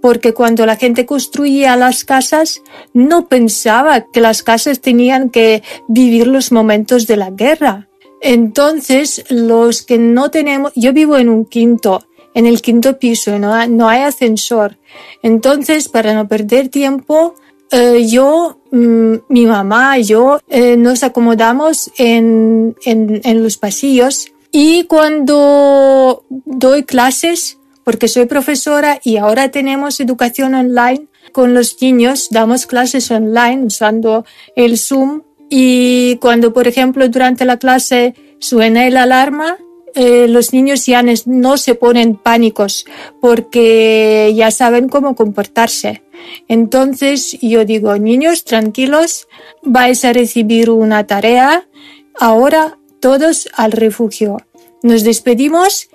Porque 0.02 0.34
cuando 0.34 0.66
la 0.66 0.74
gente 0.74 1.06
construía 1.06 1.76
las 1.76 2.04
casas, 2.04 2.62
no 2.92 3.28
pensaba 3.28 4.06
que 4.12 4.20
las 4.20 4.42
casas 4.42 4.80
tenían 4.80 5.30
que 5.30 5.62
vivir 5.86 6.26
los 6.26 6.50
momentos 6.50 7.06
de 7.06 7.16
la 7.16 7.30
guerra. 7.30 7.88
Entonces, 8.20 9.24
los 9.28 9.82
que 9.82 9.98
no 9.98 10.32
tenemos, 10.32 10.72
yo 10.74 10.92
vivo 10.92 11.16
en 11.16 11.28
un 11.28 11.44
quinto, 11.44 12.08
en 12.34 12.46
el 12.46 12.60
quinto 12.60 12.98
piso, 12.98 13.38
no, 13.38 13.68
no 13.68 13.88
hay 13.88 14.00
ascensor. 14.00 14.78
Entonces, 15.22 15.88
para 15.88 16.12
no 16.12 16.26
perder 16.26 16.70
tiempo, 16.70 17.36
eh, 17.70 18.06
yo, 18.08 18.60
mm, 18.74 19.14
mi 19.28 19.46
mamá 19.46 19.98
y 19.98 20.04
yo 20.04 20.40
eh, 20.48 20.76
nos 20.76 21.02
acomodamos 21.02 21.90
en, 21.96 22.76
en, 22.84 23.42
los 23.42 23.56
pasillos 23.56 24.32
y 24.50 24.84
cuando 24.84 26.24
doy 26.28 26.82
clases, 26.82 27.58
porque 27.84 28.08
soy 28.08 28.26
profesora 28.26 29.00
y 29.02 29.16
ahora 29.16 29.50
tenemos 29.50 30.00
educación 30.00 30.54
online 30.54 31.06
con 31.32 31.54
los 31.54 31.80
niños, 31.80 32.28
damos 32.30 32.66
clases 32.66 33.10
online 33.10 33.64
usando 33.64 34.24
el 34.56 34.78
Zoom 34.78 35.22
y 35.50 36.16
cuando, 36.16 36.52
por 36.52 36.68
ejemplo, 36.68 37.08
durante 37.08 37.44
la 37.44 37.58
clase 37.58 38.14
suena 38.38 38.86
el 38.86 38.96
alarma, 38.96 39.58
eh, 39.94 40.26
los 40.28 40.52
niños 40.52 40.86
ya 40.86 41.04
no 41.26 41.56
se 41.56 41.74
ponen 41.74 42.16
pánicos 42.16 42.84
porque 43.20 44.32
ya 44.34 44.50
saben 44.50 44.88
cómo 44.88 45.14
comportarse. 45.14 46.02
Entonces 46.48 47.38
yo 47.40 47.64
digo, 47.64 47.96
niños, 47.98 48.44
tranquilos, 48.44 49.28
vais 49.62 50.04
a 50.04 50.12
recibir 50.12 50.70
una 50.70 51.06
tarea. 51.06 51.68
Ahora 52.18 52.78
todos 53.00 53.48
al 53.54 53.72
refugio. 53.72 54.38
Nos 54.82 55.04
despedimos, 55.04 55.88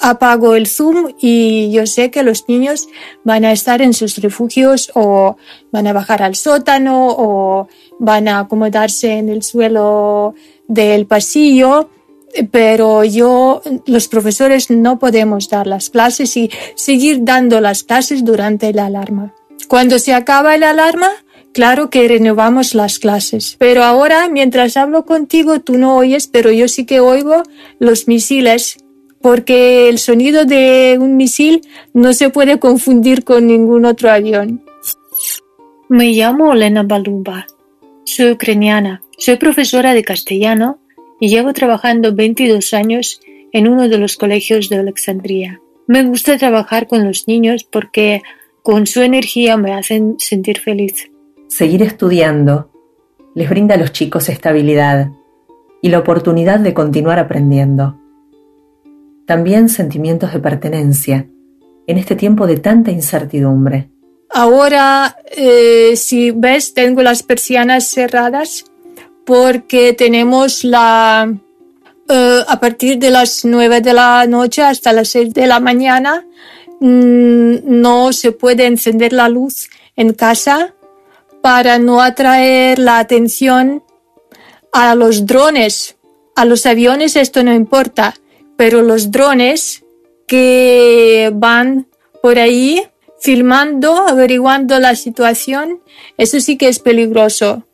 apago 0.00 0.54
el 0.54 0.66
Zoom 0.66 1.14
y 1.20 1.70
yo 1.70 1.86
sé 1.86 2.10
que 2.10 2.22
los 2.22 2.48
niños 2.48 2.88
van 3.22 3.44
a 3.44 3.52
estar 3.52 3.82
en 3.82 3.94
sus 3.94 4.18
refugios 4.18 4.90
o 4.94 5.36
van 5.70 5.86
a 5.86 5.92
bajar 5.92 6.22
al 6.22 6.34
sótano 6.34 7.08
o 7.10 7.68
van 7.98 8.28
a 8.28 8.40
acomodarse 8.40 9.12
en 9.12 9.28
el 9.28 9.42
suelo 9.42 10.34
del 10.66 11.06
pasillo 11.06 11.88
pero 12.50 13.04
yo, 13.04 13.62
los 13.86 14.08
profesores 14.08 14.70
no 14.70 14.98
podemos 14.98 15.48
dar 15.48 15.66
las 15.66 15.90
clases 15.90 16.36
y 16.36 16.50
seguir 16.74 17.18
dando 17.22 17.60
las 17.60 17.82
clases 17.82 18.24
durante 18.24 18.72
la 18.72 18.86
alarma. 18.86 19.34
Cuando 19.68 19.98
se 19.98 20.12
acaba 20.12 20.56
la 20.56 20.70
alarma, 20.70 21.10
claro 21.52 21.90
que 21.90 22.08
renovamos 22.08 22.74
las 22.74 22.98
clases. 22.98 23.56
Pero 23.58 23.84
ahora, 23.84 24.28
mientras 24.28 24.76
hablo 24.76 25.04
contigo, 25.04 25.60
tú 25.60 25.78
no 25.78 25.96
oyes, 25.96 26.26
pero 26.26 26.50
yo 26.50 26.68
sí 26.68 26.84
que 26.84 27.00
oigo 27.00 27.42
los 27.78 28.08
misiles, 28.08 28.78
porque 29.20 29.88
el 29.88 29.98
sonido 29.98 30.44
de 30.44 30.98
un 31.00 31.16
misil 31.16 31.62
no 31.94 32.12
se 32.12 32.30
puede 32.30 32.58
confundir 32.58 33.24
con 33.24 33.46
ningún 33.46 33.84
otro 33.84 34.10
avión. 34.10 34.62
Me 35.88 36.12
llamo 36.12 36.52
Elena 36.52 36.82
Balumba. 36.82 37.46
Soy 38.04 38.32
ucraniana. 38.32 39.02
Soy 39.16 39.36
profesora 39.36 39.94
de 39.94 40.02
castellano 40.02 40.80
y 41.20 41.28
llevo 41.28 41.52
trabajando 41.52 42.14
22 42.14 42.74
años 42.74 43.20
en 43.52 43.68
uno 43.68 43.88
de 43.88 43.98
los 43.98 44.16
colegios 44.16 44.68
de 44.68 44.76
Alexandria. 44.76 45.60
Me 45.86 46.02
gusta 46.02 46.38
trabajar 46.38 46.86
con 46.88 47.04
los 47.04 47.28
niños 47.28 47.64
porque 47.64 48.22
con 48.62 48.86
su 48.86 49.02
energía 49.02 49.56
me 49.56 49.72
hacen 49.72 50.16
sentir 50.18 50.58
feliz. 50.58 51.10
Seguir 51.48 51.82
estudiando 51.82 52.70
les 53.34 53.48
brinda 53.50 53.74
a 53.74 53.78
los 53.78 53.92
chicos 53.92 54.28
estabilidad 54.28 55.10
y 55.82 55.88
la 55.88 55.98
oportunidad 55.98 56.60
de 56.60 56.72
continuar 56.72 57.18
aprendiendo. 57.18 58.00
También 59.26 59.68
sentimientos 59.68 60.32
de 60.32 60.38
pertenencia 60.40 61.28
en 61.86 61.98
este 61.98 62.16
tiempo 62.16 62.46
de 62.46 62.56
tanta 62.56 62.90
incertidumbre. 62.90 63.90
Ahora, 64.30 65.16
eh, 65.36 65.94
si 65.96 66.30
ves, 66.30 66.74
tengo 66.74 67.02
las 67.02 67.22
persianas 67.22 67.88
cerradas 67.88 68.64
porque 69.24 69.92
tenemos 69.92 70.64
la 70.64 71.32
eh, 72.08 72.44
a 72.46 72.60
partir 72.60 72.98
de 72.98 73.10
las 73.10 73.44
9 73.44 73.80
de 73.80 73.92
la 73.94 74.26
noche 74.26 74.62
hasta 74.62 74.92
las 74.92 75.08
6 75.08 75.32
de 75.32 75.46
la 75.46 75.58
mañana 75.58 76.26
mm, 76.80 77.56
no 77.64 78.12
se 78.12 78.32
puede 78.32 78.66
encender 78.66 79.14
la 79.14 79.28
luz 79.28 79.70
en 79.96 80.12
casa 80.12 80.74
para 81.40 81.78
no 81.78 82.02
atraer 82.02 82.78
la 82.78 82.98
atención 82.98 83.82
a 84.72 84.94
los 84.94 85.24
drones. 85.24 85.96
A 86.36 86.44
los 86.44 86.66
aviones 86.66 87.16
esto 87.16 87.42
no 87.42 87.54
importa, 87.54 88.14
pero 88.56 88.82
los 88.82 89.10
drones 89.10 89.84
que 90.26 91.30
van 91.32 91.86
por 92.22 92.38
ahí 92.38 92.82
filmando, 93.20 94.06
averiguando 94.08 94.78
la 94.80 94.96
situación, 94.96 95.80
eso 96.18 96.40
sí 96.40 96.58
que 96.58 96.68
es 96.68 96.80
peligroso. 96.80 97.64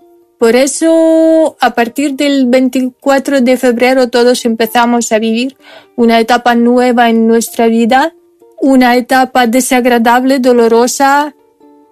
Por 0.41 0.57
eso, 0.57 1.59
a 1.61 1.75
partir 1.75 2.15
del 2.15 2.47
24 2.47 3.43
de 3.43 3.59
febrero, 3.59 4.09
todos 4.09 4.47
empezamos 4.47 5.13
a 5.13 5.19
vivir 5.19 5.55
una 5.97 6.19
etapa 6.19 6.55
nueva 6.55 7.11
en 7.11 7.27
nuestra 7.27 7.67
vida, 7.67 8.15
una 8.59 8.97
etapa 8.97 9.47
desagradable, 9.47 10.39
dolorosa, 10.39 11.35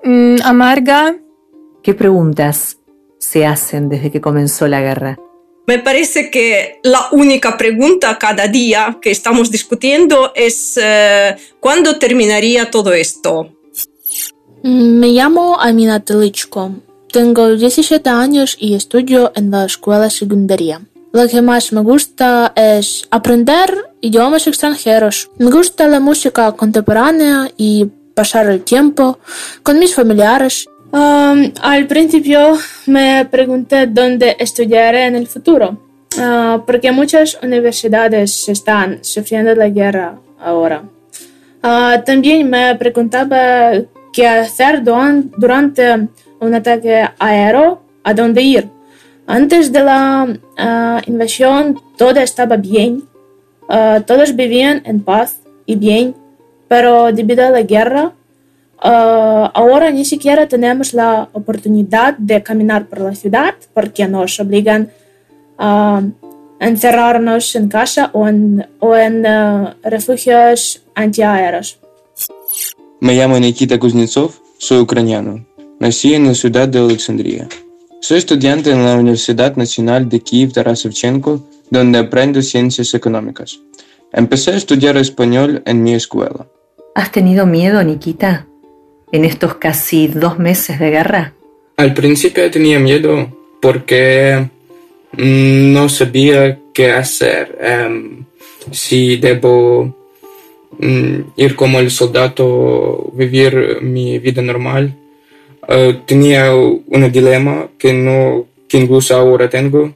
mm, 0.03 0.37
amarga. 0.43 1.19
¿Qué 1.83 1.93
preguntas 1.93 2.79
se 3.19 3.45
hacen 3.45 3.91
desde 3.91 4.11
que 4.11 4.23
comenzó 4.23 4.67
la 4.67 4.81
guerra? 4.81 5.19
Me 5.67 5.81
parece 5.81 6.31
que 6.31 6.81
la 6.83 7.09
única 7.13 7.59
pregunta 7.59 8.17
cada 8.19 8.49
día 8.49 8.97
que 9.03 9.11
estamos 9.11 9.51
discutiendo 9.51 10.33
es 10.35 10.81
eh, 10.83 11.37
¿cuándo 11.61 11.99
terminaría 11.99 12.71
todo 12.71 12.95
esto? 12.95 13.53
Me 14.63 15.09
llamo 15.09 15.61
Amina 15.61 16.03
Telichko. 16.03 16.88
Tengo 17.13 17.55
17 17.55 18.09
años 18.09 18.57
y 18.59 18.75
estudio 18.75 19.33
en 19.35 19.51
la 19.51 19.65
escuela 19.65 20.11
secundaria. 20.11 20.83
Lo 21.13 21.27
que 21.27 21.41
más 21.41 21.73
me 21.73 21.81
gusta 21.81 22.53
es 22.55 23.07
aprender 23.11 23.75
idiomas 24.01 24.47
extranjeros. 24.47 25.31
Me 25.39 25.51
gusta 25.51 25.89
la 25.89 26.01
música 26.01 26.53
contemporánea 26.53 27.51
y 27.57 27.87
pasar 28.15 28.51
el 28.51 28.63
tiempo 28.63 29.19
con 29.63 29.79
mis 29.79 29.95
familiares 29.95 30.69
Um, 30.91 31.53
al 31.61 31.87
principio 31.87 32.57
me 32.87 33.27
pregunté 33.27 33.87
dónde 33.87 34.37
estudiaré 34.39 35.05
en 35.05 35.17
el 35.17 35.27
futuro, 35.27 35.77
uh, 36.17 36.65
porque 36.65 36.91
muchas 36.93 37.39
universidades 37.43 38.49
están 38.49 39.05
sufriendo 39.05 39.55
la 39.55 39.69
guerra 39.69 40.19
ahora. 40.41 40.85
Uh, 41.63 42.03
también 42.07 42.49
me 42.49 42.75
preguntaba 42.77 43.73
qué 44.15 44.27
hacer 44.27 44.83
durante 44.83 46.09
un 46.41 46.55
ataque 46.55 47.09
aéreo, 47.19 47.81
a 48.05 48.15
dónde 48.15 48.43
ir. 48.43 48.69
Antes 49.27 49.73
de 49.73 49.81
la 49.81 50.27
uh, 50.27 51.11
invasión 51.11 51.81
todo 51.97 52.21
estaba 52.21 52.57
bien, 52.57 53.05
todos 54.07 54.35
vivían 54.35 54.81
en 54.87 55.03
paz 55.03 55.41
y 55.67 55.77
bien, 55.77 56.15
pero 56.69 57.13
debido 57.13 57.47
a 57.47 57.51
la 57.51 57.61
guerra 57.61 58.15
Uh, 58.79 59.51
ahora 59.55 59.91
ni 59.91 60.05
siquiera 60.05 60.47
tenemos 60.47 60.95
la 60.95 61.29
oportunidad 61.33 62.17
de 62.17 62.45
caminar 62.45 62.87
por 62.87 63.01
la 63.01 63.15
ciudad 63.15 63.57
porque 63.75 64.07
nos 64.07 64.39
obligan 64.39 64.93
a 65.59 66.01
encerrarnos 66.61 67.57
en 67.57 67.69
casa 67.69 68.11
o 68.13 68.29
en, 68.29 68.65
refugios 69.83 70.83
antiaéreos. 70.95 71.81
Me 73.01 73.15
llamo 73.15 73.39
Nikita 73.39 73.81
Kuznetsov, 73.81 74.31
soy 74.59 74.79
ucraniano. 74.79 75.48
Nací 75.81 76.15
en 76.15 76.27
la 76.27 76.35
ciudad 76.35 76.69
de 76.69 76.79
Alexandria. 76.79 77.49
Soy 78.01 78.19
estudiante 78.19 78.71
en 78.71 78.85
la 78.85 78.97
Universidad 78.97 79.57
Nacional 79.57 80.09
de 80.09 80.21
Kiev 80.21 80.53
Taras 80.53 80.83
Shevchenko, 80.83 81.45
donde 81.71 81.99
aprendo 81.99 82.43
ciencias 82.43 82.95
económicas. 82.95 83.61
Empecé 84.13 84.53
a 84.53 84.57
estudiar 84.57 84.97
español 84.97 85.63
en 85.67 85.83
mi 85.83 85.95
escuela. 85.95 86.47
¿Has 86.95 87.13
tenido 87.13 87.47
miedo, 87.47 87.83
Nikita? 87.83 88.49
en 89.13 89.25
estos 89.25 89.55
casi 89.55 90.09
dos 90.09 90.39
meses 90.39 90.79
de 90.79 90.91
guerra? 90.91 91.35
Al 91.77 91.95
principio 91.95 92.51
tenía 92.51 92.79
miedo 92.79 93.29
porque 93.61 94.49
mm, 95.13 95.73
no 95.73 95.89
sabía 95.89 96.59
qué 96.75 96.91
hacer. 96.91 97.57
Em, 97.61 98.25
si 98.71 99.17
debo 99.17 99.95
mm, 100.79 101.21
ir 101.37 101.55
como 101.55 101.79
el 101.79 101.91
soldado, 101.91 103.11
vivir 103.15 103.79
mi 103.83 104.19
vida 104.19 104.43
normal. 104.43 104.95
Eh, 105.69 106.01
tenía 106.07 106.55
un 106.55 107.13
dilema 107.13 107.69
que, 107.79 107.93
no, 107.93 108.47
que 108.67 108.79
incluso 108.79 109.15
ahora 109.15 109.51
tengo. 109.51 109.93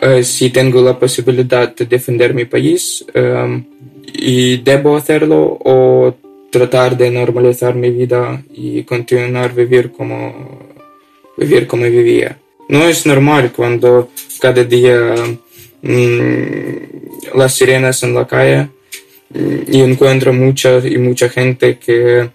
Eh, 0.00 0.22
si 0.22 0.50
tengo 0.50 0.80
la 0.80 0.98
posibilidad 0.98 1.74
de 1.74 1.84
defender 1.86 2.32
mi 2.32 2.46
país 2.46 3.04
em, 3.12 3.64
y 4.14 4.56
debo 4.58 4.96
hacerlo 4.96 5.58
o 5.64 6.14
tratar 6.50 6.96
de 6.96 7.10
normalizar 7.10 7.74
mi 7.74 7.90
vida 7.90 8.42
y 8.54 8.84
continuar 8.84 9.54
vivir 9.54 9.90
como, 9.90 10.68
vivir 11.36 11.66
como 11.66 11.84
vivía. 11.84 12.38
No 12.68 12.84
es 12.84 13.04
normal 13.04 13.52
cuando 13.52 14.08
cada 14.40 14.64
día 14.64 15.14
mmm, 15.82 17.34
las 17.34 17.54
sirenas 17.54 18.02
en 18.02 18.14
la 18.14 18.26
calle 18.26 18.68
y 19.66 19.80
encuentro 19.80 20.32
mucha 20.32 20.78
y 20.86 20.96
mucha 20.98 21.28
gente 21.28 21.78
que 21.78 22.30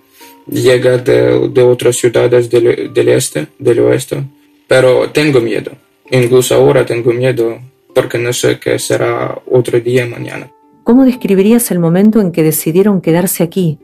llega 0.50 0.98
de, 0.98 1.50
de 1.50 1.62
otras 1.62 1.96
ciudades 1.96 2.50
del, 2.50 2.94
del, 2.94 3.10
este, 3.10 3.48
del 3.60 3.80
oeste. 3.80 4.24
Pero 4.68 5.10
tengo 5.12 5.40
miedo. 5.40 5.72
Incluso 6.12 6.56
ahora 6.56 6.86
tengo 6.86 7.12
miedo 7.12 7.60
porque 7.94 8.18
no 8.18 8.32
sé 8.34 8.60
qué 8.60 8.78
será 8.80 9.40
otro 9.50 9.80
día 9.80 10.06
mañana. 10.06 10.52
¿Cómo 10.84 11.04
describirías 11.04 11.72
el 11.72 11.80
momento 11.80 12.22
en 12.22 12.32
que 12.32 12.44
decidieron 12.44 13.02
quedarse 13.02 13.44
aquí, 13.44 13.80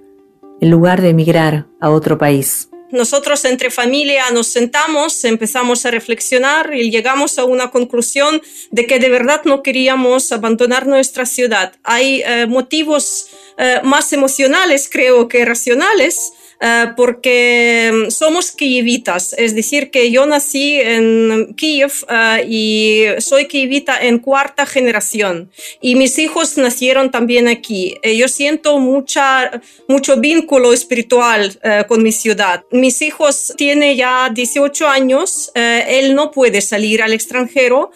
en 0.63 0.69
lugar 0.69 1.01
de 1.01 1.09
emigrar 1.09 1.65
a 1.81 1.89
otro 1.89 2.17
país. 2.17 2.69
Nosotros 2.89 3.43
entre 3.43 3.69
familia 3.69 4.29
nos 4.31 4.47
sentamos, 4.47 5.25
empezamos 5.25 5.85
a 5.85 5.91
reflexionar 5.91 6.73
y 6.73 6.89
llegamos 6.89 7.37
a 7.39 7.43
una 7.43 7.69
conclusión 7.69 8.41
de 8.71 8.85
que 8.85 8.99
de 8.99 9.09
verdad 9.09 9.41
no 9.45 9.63
queríamos 9.63 10.31
abandonar 10.31 10.87
nuestra 10.87 11.25
ciudad. 11.25 11.73
Hay 11.83 12.21
eh, 12.25 12.45
motivos 12.47 13.27
eh, 13.57 13.81
más 13.83 14.13
emocionales, 14.13 14.89
creo 14.89 15.27
que 15.27 15.43
racionales, 15.43 16.31
eh, 16.65 16.93
porque 16.95 17.91
mm, 17.93 18.09
somos 18.09 18.51
kievitas, 18.53 19.35
es 19.37 19.53
decir, 19.53 19.91
que 19.91 20.11
yo 20.11 20.25
nací 20.25 20.79
en 20.79 21.53
Kiev 21.57 21.91
eh, 22.07 22.45
y 22.47 23.03
soy 23.19 23.47
kievita 23.47 23.99
en 23.99 24.19
cuarta 24.19 24.65
generación 24.65 25.51
y 25.81 25.95
mis 25.95 26.17
hijos 26.19 26.57
nacieron 26.57 27.11
también 27.11 27.49
aquí. 27.49 27.97
Eh, 28.01 28.15
yo 28.15 28.29
siento 28.29 28.79
mucha, 28.79 29.61
mucho 29.89 30.15
vínculo 30.21 30.71
espiritual 30.71 31.59
con 31.89 32.01
mi 32.01 32.13
ciudad. 32.13 32.63
Mis 32.71 33.01
hijos 33.01 33.53
tienen 33.57 33.97
ya 33.97 34.29
18 34.33 34.87
años, 34.87 35.51
él 35.55 36.15
no 36.15 36.31
puede 36.31 36.61
salir 36.61 37.01
al 37.01 37.13
extranjero 37.13 37.91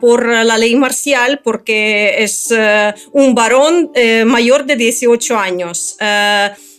por 0.00 0.26
la 0.26 0.56
ley 0.56 0.74
marcial 0.76 1.40
porque 1.42 2.22
es 2.22 2.52
un 3.12 3.34
varón 3.34 3.90
mayor 4.24 4.64
de 4.64 4.76
18 4.76 5.38
años. 5.38 5.96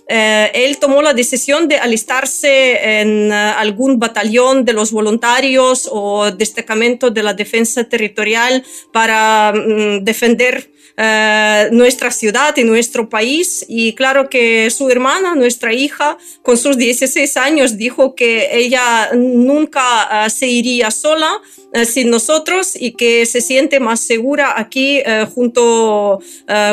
Eh, 0.09 0.51
él 0.53 0.77
tomó 0.77 1.01
la 1.01 1.13
decisión 1.13 1.67
de 1.67 1.77
alistarse 1.77 3.01
en 3.01 3.31
eh, 3.31 3.35
algún 3.35 3.99
batallón 3.99 4.63
de 4.63 4.73
los 4.73 4.91
voluntarios 4.91 5.89
o 5.91 6.31
destacamento 6.31 7.11
de 7.11 7.23
la 7.23 7.33
defensa 7.33 7.83
territorial 7.83 8.63
para 8.93 9.51
mm, 9.53 10.03
defender 10.05 10.71
eh, 10.97 11.69
nuestra 11.71 12.11
ciudad 12.11 12.55
y 12.57 12.63
nuestro 12.63 13.07
país. 13.09 13.65
Y 13.67 13.93
claro 13.93 14.29
que 14.29 14.69
su 14.69 14.89
hermana, 14.89 15.35
nuestra 15.35 15.73
hija, 15.73 16.17
con 16.41 16.57
sus 16.57 16.77
16 16.77 17.37
años, 17.37 17.77
dijo 17.77 18.15
que 18.15 18.49
ella 18.51 19.11
nunca 19.13 20.29
se 20.29 20.47
iría 20.47 20.91
sola 20.91 21.39
sin 21.85 22.09
nosotros 22.09 22.75
y 22.75 22.93
que 22.93 23.25
se 23.25 23.41
siente 23.41 23.79
más 23.79 23.99
segura 23.99 24.53
aquí 24.57 25.01
junto 25.35 26.19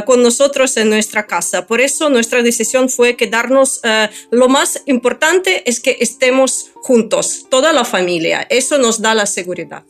con 0.07 0.23
nosotros 0.23 0.77
en 0.77 0.89
nuestra 0.89 1.27
casa. 1.27 1.67
Por 1.67 1.81
eso 1.81 2.09
nuestra 2.09 2.43
decisión 2.43 2.89
fue 2.89 3.17
que 3.17 3.27
darnos 3.27 3.81
eh, 3.83 4.09
lo 4.31 4.49
más 4.49 4.83
importante 4.87 5.69
es 5.69 5.81
que 5.81 5.97
estemos 6.01 6.71
juntos, 6.75 7.47
toda 7.51 7.73
la 7.73 7.85
familia. 7.85 8.47
Eso 8.49 8.79
nos 8.79 9.01
da 9.01 9.15
la 9.15 9.27
seguridad. 9.27 9.85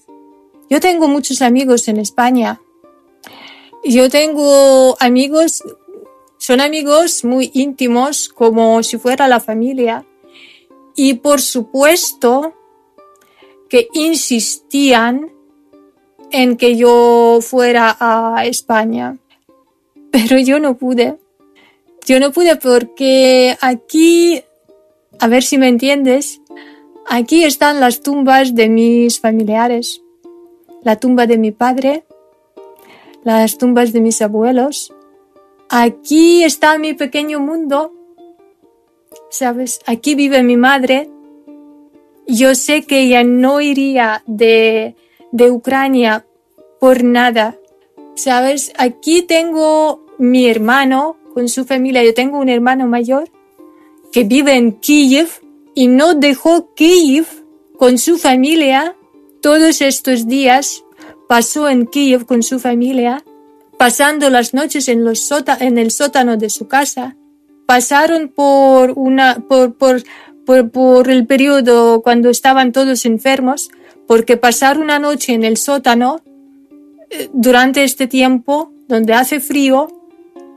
Yo 0.70 0.80
tengo 0.80 1.08
muchos 1.08 1.42
amigos 1.42 1.88
en 1.88 1.98
España. 1.98 2.60
Yo 3.84 4.08
tengo 4.08 4.96
amigos, 4.98 5.62
son 6.38 6.60
amigos 6.60 7.22
muy 7.24 7.50
íntimos, 7.52 8.30
como 8.30 8.82
si 8.82 8.96
fuera 8.96 9.28
la 9.28 9.40
familia. 9.40 10.06
Y 10.96 11.14
por 11.14 11.42
supuesto 11.42 12.54
que 13.68 13.88
insistían 13.92 15.30
en 16.30 16.56
que 16.56 16.76
yo 16.76 17.40
fuera 17.42 17.96
a 18.00 18.46
España. 18.46 19.18
Pero 20.10 20.38
yo 20.38 20.58
no 20.58 20.78
pude. 20.78 21.18
Yo 22.06 22.20
no 22.20 22.32
pude 22.32 22.56
porque 22.56 23.56
aquí, 23.60 24.42
a 25.18 25.28
ver 25.28 25.42
si 25.42 25.58
me 25.58 25.68
entiendes, 25.68 26.40
aquí 27.06 27.44
están 27.44 27.80
las 27.80 28.00
tumbas 28.00 28.54
de 28.54 28.68
mis 28.68 29.20
familiares, 29.20 30.02
la 30.82 30.96
tumba 30.96 31.26
de 31.26 31.38
mi 31.38 31.50
padre, 31.50 32.04
las 33.24 33.58
tumbas 33.58 33.92
de 33.92 34.00
mis 34.00 34.22
abuelos. 34.22 34.92
Aquí 35.68 36.44
está 36.44 36.78
mi 36.78 36.94
pequeño 36.94 37.40
mundo, 37.40 37.92
¿sabes? 39.30 39.80
Aquí 39.86 40.14
vive 40.14 40.42
mi 40.42 40.56
madre. 40.56 41.10
Yo 42.26 42.54
sé 42.54 42.82
que 42.84 43.00
ella 43.00 43.24
no 43.24 43.60
iría 43.60 44.22
de, 44.26 44.94
de 45.32 45.50
Ucrania 45.50 46.24
por 46.80 47.02
nada, 47.02 47.56
¿sabes? 48.14 48.72
Aquí 48.78 49.22
tengo 49.22 50.04
mi 50.18 50.46
hermano, 50.46 51.16
con 51.34 51.48
su 51.48 51.64
familia. 51.64 52.02
Yo 52.04 52.14
tengo 52.14 52.38
un 52.38 52.48
hermano 52.48 52.86
mayor 52.86 53.28
que 54.12 54.24
vive 54.24 54.54
en 54.54 54.72
Kiev 54.72 55.28
y 55.74 55.88
no 55.88 56.14
dejó 56.14 56.72
Kiev 56.74 57.26
con 57.76 57.98
su 57.98 58.16
familia 58.16 58.96
todos 59.42 59.82
estos 59.82 60.26
días. 60.26 60.84
Pasó 61.28 61.68
en 61.68 61.86
Kiev 61.86 62.26
con 62.26 62.42
su 62.42 62.58
familia, 62.58 63.24
pasando 63.78 64.30
las 64.30 64.54
noches 64.54 64.88
en, 64.88 65.06
el 65.06 65.90
sótano 65.90 66.36
de 66.36 66.50
su 66.50 66.68
casa. 66.68 67.16
Pasaron 67.66 68.28
por, 68.28 68.92
una, 68.96 69.42
por, 69.48 69.74
por, 69.74 70.02
por, 70.70 71.10
el 71.10 71.26
periodo 71.26 72.02
cuando 72.02 72.28
estaban 72.28 72.72
todos 72.72 73.04
enfermos, 73.06 73.70
porque 74.06 74.36
pasar 74.36 74.78
una 74.78 74.98
noche 74.98 75.32
en 75.32 75.44
el 75.44 75.56
sótano 75.56 76.20
eh, 77.10 77.30
durante 77.32 77.84
este 77.84 78.06
tiempo, 78.06 78.70
donde 78.86 79.14
hace 79.14 79.40
frío, 79.40 79.88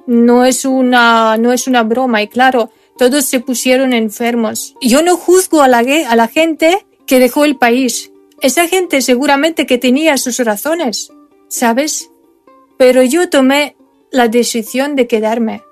no 0.06 0.46
es 0.46 0.66
una, 0.66 1.38
no 1.38 1.54
es 1.54 1.68
una 1.68 1.84
broma. 1.84 2.22
Y 2.22 2.28
claro, 2.28 2.72
todos 2.98 3.26
se 3.26 3.40
pusieron 3.40 3.94
enfermos. 3.94 4.76
Yo 4.82 5.02
no 5.02 5.16
juzgo 5.16 5.62
a 5.62 5.68
la 5.68 6.28
gente 6.28 6.86
que 7.06 7.20
dejó 7.20 7.46
el 7.46 7.56
país. 7.56 8.12
Esa 8.42 8.68
gente 8.68 9.02
seguramente 9.02 9.66
que 9.66 9.78
tenía 9.78 10.18
sus 10.18 10.38
razones, 10.40 11.12
¿sabes? 11.48 12.12
Pero 12.78 13.02
yo 13.04 13.30
tomé 13.30 13.76
la 14.12 14.28
decisión 14.28 14.96
de 14.96 15.08
quedarme. 15.08 15.64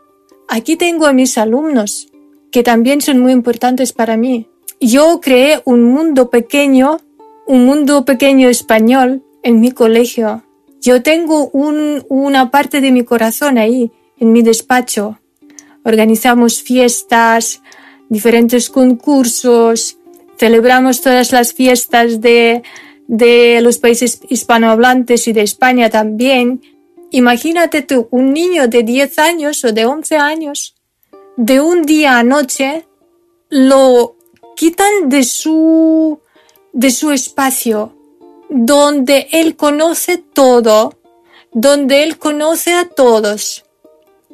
Aquí 0.48 0.76
tengo 0.76 1.06
a 1.06 1.14
mis 1.14 1.38
alumnos, 1.38 2.12
que 2.52 2.64
también 2.64 3.02
son 3.02 3.20
muy 3.20 3.32
importantes 3.32 3.94
para 3.94 4.18
mí. 4.18 4.48
Yo 4.80 5.20
creé 5.22 5.62
un 5.66 5.84
mundo 5.84 6.30
pequeño, 6.30 7.00
un 7.46 7.66
mundo 7.66 8.04
pequeño 8.04 8.50
español 8.50 9.24
en 9.44 9.60
mi 9.60 9.72
colegio. 9.72 10.44
Yo 10.82 11.04
tengo 11.04 11.50
una 11.50 12.52
parte 12.52 12.82
de 12.82 12.92
mi 12.92 13.04
corazón 13.04 13.58
ahí, 13.58 13.92
en 14.18 14.32
mi 14.32 14.42
despacho. 14.42 15.20
Organizamos 15.84 16.62
fiestas, 16.62 17.62
diferentes 18.10 18.70
concursos, 18.70 19.98
celebramos 20.38 21.02
todas 21.02 21.32
las 21.32 21.54
fiestas 21.54 22.22
de, 22.22 22.64
de 23.08 23.62
los 23.62 23.78
países 23.78 24.20
hispanohablantes 24.30 25.28
y 25.28 25.34
de 25.34 25.42
España 25.42 25.90
también. 25.90 26.62
Imagínate 27.12 27.82
tú, 27.82 28.08
un 28.12 28.34
niño 28.34 28.68
de 28.68 28.84
10 28.84 29.20
años 29.20 29.64
o 29.64 29.72
de 29.72 29.86
11 29.86 30.18
años, 30.18 30.76
de 31.38 31.60
un 31.62 31.84
día 31.84 32.20
a 32.20 32.24
noche, 32.24 32.86
lo 33.50 34.16
quitan 34.56 35.10
de 35.10 35.24
su, 35.24 36.20
de 36.74 36.90
su 36.92 37.12
espacio, 37.12 37.96
donde 38.50 39.28
él 39.32 39.56
conoce 39.56 40.18
todo, 40.18 40.98
donde 41.52 42.04
él 42.04 42.18
conoce 42.18 42.74
a 42.74 42.86
todos. 42.90 43.66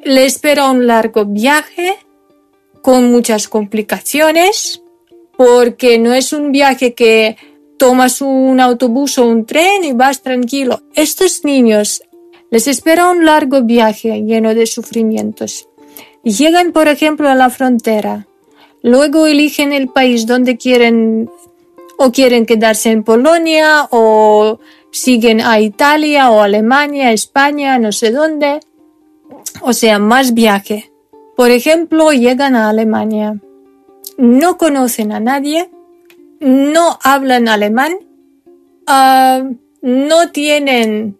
Le 0.02 0.24
espera 0.24 0.70
un 0.70 0.86
largo 0.86 1.24
viaje 1.24 1.96
con 2.82 3.12
muchas 3.12 3.46
complicaciones, 3.48 4.81
porque 5.36 5.98
no 5.98 6.14
es 6.14 6.32
un 6.32 6.52
viaje 6.52 6.94
que 6.94 7.36
tomas 7.78 8.20
un 8.22 8.60
autobús 8.60 9.18
o 9.18 9.26
un 9.26 9.44
tren 9.44 9.84
y 9.84 9.92
vas 9.92 10.22
tranquilo. 10.22 10.82
Estos 10.94 11.44
niños 11.44 12.02
les 12.50 12.68
espera 12.68 13.10
un 13.10 13.24
largo 13.24 13.62
viaje 13.62 14.22
lleno 14.22 14.54
de 14.54 14.66
sufrimientos. 14.66 15.68
Llegan, 16.22 16.72
por 16.72 16.86
ejemplo, 16.86 17.28
a 17.28 17.34
la 17.34 17.50
frontera. 17.50 18.26
Luego 18.82 19.26
eligen 19.26 19.72
el 19.72 19.88
país 19.88 20.26
donde 20.26 20.56
quieren 20.56 21.30
o 21.98 22.12
quieren 22.12 22.46
quedarse 22.46 22.90
en 22.90 23.04
Polonia 23.04 23.88
o 23.90 24.60
siguen 24.90 25.40
a 25.40 25.60
Italia 25.60 26.30
o 26.30 26.40
Alemania, 26.40 27.12
España, 27.12 27.78
no 27.78 27.90
sé 27.90 28.10
dónde. 28.10 28.60
O 29.62 29.72
sea, 29.72 29.98
más 29.98 30.34
viaje. 30.34 30.92
Por 31.36 31.50
ejemplo, 31.50 32.12
llegan 32.12 32.54
a 32.54 32.68
Alemania. 32.68 33.40
No 34.16 34.58
conocen 34.58 35.12
a 35.12 35.20
nadie, 35.20 35.70
no 36.40 36.98
hablan 37.02 37.48
alemán, 37.48 37.94
ah, 38.86 39.42
no 39.80 40.30
tienen 40.30 41.18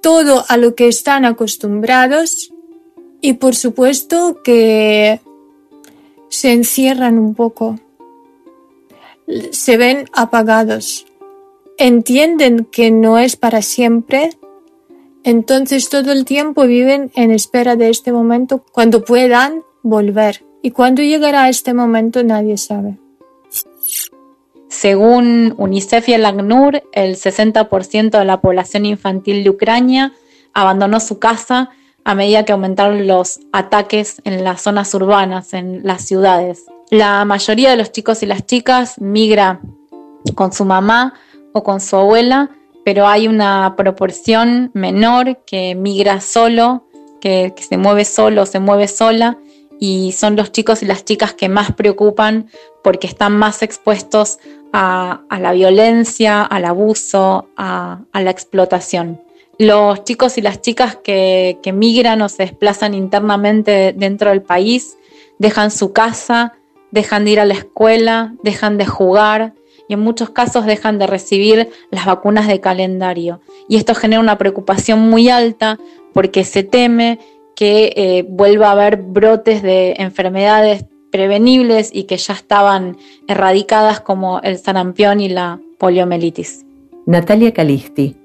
todo 0.00 0.44
a 0.48 0.56
lo 0.56 0.74
que 0.74 0.88
están 0.88 1.24
acostumbrados 1.24 2.52
y 3.20 3.34
por 3.34 3.54
supuesto 3.54 4.42
que 4.42 5.20
se 6.28 6.52
encierran 6.52 7.18
un 7.18 7.34
poco, 7.34 7.78
se 9.52 9.76
ven 9.76 10.08
apagados, 10.12 11.06
entienden 11.78 12.64
que 12.64 12.90
no 12.90 13.18
es 13.18 13.36
para 13.36 13.62
siempre, 13.62 14.36
entonces 15.24 15.88
todo 15.88 16.10
el 16.10 16.24
tiempo 16.24 16.66
viven 16.66 17.12
en 17.14 17.30
espera 17.30 17.76
de 17.76 17.90
este 17.90 18.12
momento 18.12 18.64
cuando 18.72 19.04
puedan 19.04 19.62
volver. 19.82 20.44
Y 20.62 20.70
cuando 20.70 21.02
llegará 21.02 21.48
este 21.48 21.74
momento 21.74 22.22
nadie 22.22 22.56
sabe. 22.56 22.98
Según 24.68 25.54
UNICEF 25.58 26.08
y 26.08 26.14
el 26.14 26.24
ACNUR, 26.24 26.82
el 26.92 27.16
60% 27.16 28.18
de 28.18 28.24
la 28.24 28.40
población 28.40 28.86
infantil 28.86 29.44
de 29.44 29.50
Ucrania 29.50 30.12
abandonó 30.54 30.98
su 31.00 31.18
casa 31.18 31.70
a 32.04 32.14
medida 32.14 32.44
que 32.44 32.52
aumentaron 32.52 33.06
los 33.06 33.40
ataques 33.52 34.22
en 34.24 34.42
las 34.44 34.62
zonas 34.62 34.94
urbanas, 34.94 35.52
en 35.52 35.82
las 35.84 36.02
ciudades. 36.02 36.64
La 36.90 37.24
mayoría 37.24 37.70
de 37.70 37.76
los 37.76 37.92
chicos 37.92 38.22
y 38.22 38.26
las 38.26 38.46
chicas 38.46 39.00
migra 39.00 39.60
con 40.34 40.52
su 40.52 40.64
mamá 40.64 41.14
o 41.52 41.62
con 41.62 41.80
su 41.80 41.96
abuela, 41.96 42.50
pero 42.84 43.06
hay 43.06 43.28
una 43.28 43.74
proporción 43.76 44.70
menor 44.74 45.44
que 45.44 45.74
migra 45.74 46.20
solo, 46.20 46.86
que, 47.20 47.54
se 47.56 47.76
mueve 47.76 48.04
solo, 48.04 48.46
se 48.46 48.58
mueve 48.58 48.88
sola, 48.88 49.38
y 49.82 50.12
son 50.12 50.36
los 50.36 50.52
chicos 50.52 50.84
y 50.84 50.86
las 50.86 51.04
chicas 51.04 51.34
que 51.34 51.48
más 51.48 51.72
preocupan 51.72 52.48
porque 52.84 53.08
están 53.08 53.36
más 53.36 53.64
expuestos 53.64 54.38
a, 54.72 55.22
la 55.28 55.50
violencia, 55.50 56.44
al 56.44 56.66
abuso, 56.66 57.48
a, 57.56 58.02
la 58.14 58.30
explotación. 58.30 59.20
Los 59.58 60.04
chicos 60.04 60.38
y 60.38 60.40
las 60.40 60.62
chicas 60.62 60.94
que, 60.94 61.58
que 61.64 61.72
migran 61.72 62.22
o 62.22 62.28
se 62.28 62.44
desplazan 62.44 62.94
internamente 62.94 63.92
dentro 63.92 64.30
del 64.30 64.42
país 64.42 64.98
dejan 65.40 65.72
su 65.72 65.92
casa, 65.92 66.52
dejan 66.92 67.24
de 67.24 67.32
ir 67.32 67.40
a 67.40 67.44
la 67.44 67.54
escuela, 67.54 68.34
dejan 68.44 68.78
de 68.78 68.86
jugar 68.86 69.52
y 69.88 69.94
en 69.94 70.00
muchos 70.00 70.30
casos 70.30 70.64
dejan 70.64 71.00
de 71.00 71.08
recibir 71.08 71.70
las 71.90 72.06
vacunas 72.06 72.46
de 72.46 72.60
calendario. 72.60 73.40
Y 73.68 73.78
esto 73.78 73.96
genera 73.96 74.20
una 74.20 74.38
preocupación 74.38 75.00
muy 75.00 75.28
alta 75.28 75.76
porque 76.12 76.44
se 76.44 76.62
teme 76.62 77.18
que 77.56 77.92
eh, 77.96 78.24
vuelva 78.28 78.68
a 78.68 78.72
haber 78.72 78.96
brotes 78.96 79.62
de 79.62 79.94
enfermedades 79.98 80.84
prevenibles 81.10 81.90
y 81.92 82.04
que 82.04 82.16
ya 82.16 82.32
estaban 82.34 82.96
erradicadas 83.28 84.00
como 84.00 84.40
el 84.40 84.58
sarampión 84.58 85.20
y 85.20 85.28
la 85.28 85.60
poliomielitis. 85.78 86.64
Natalia 87.06 87.52
Calisti, 87.52 88.16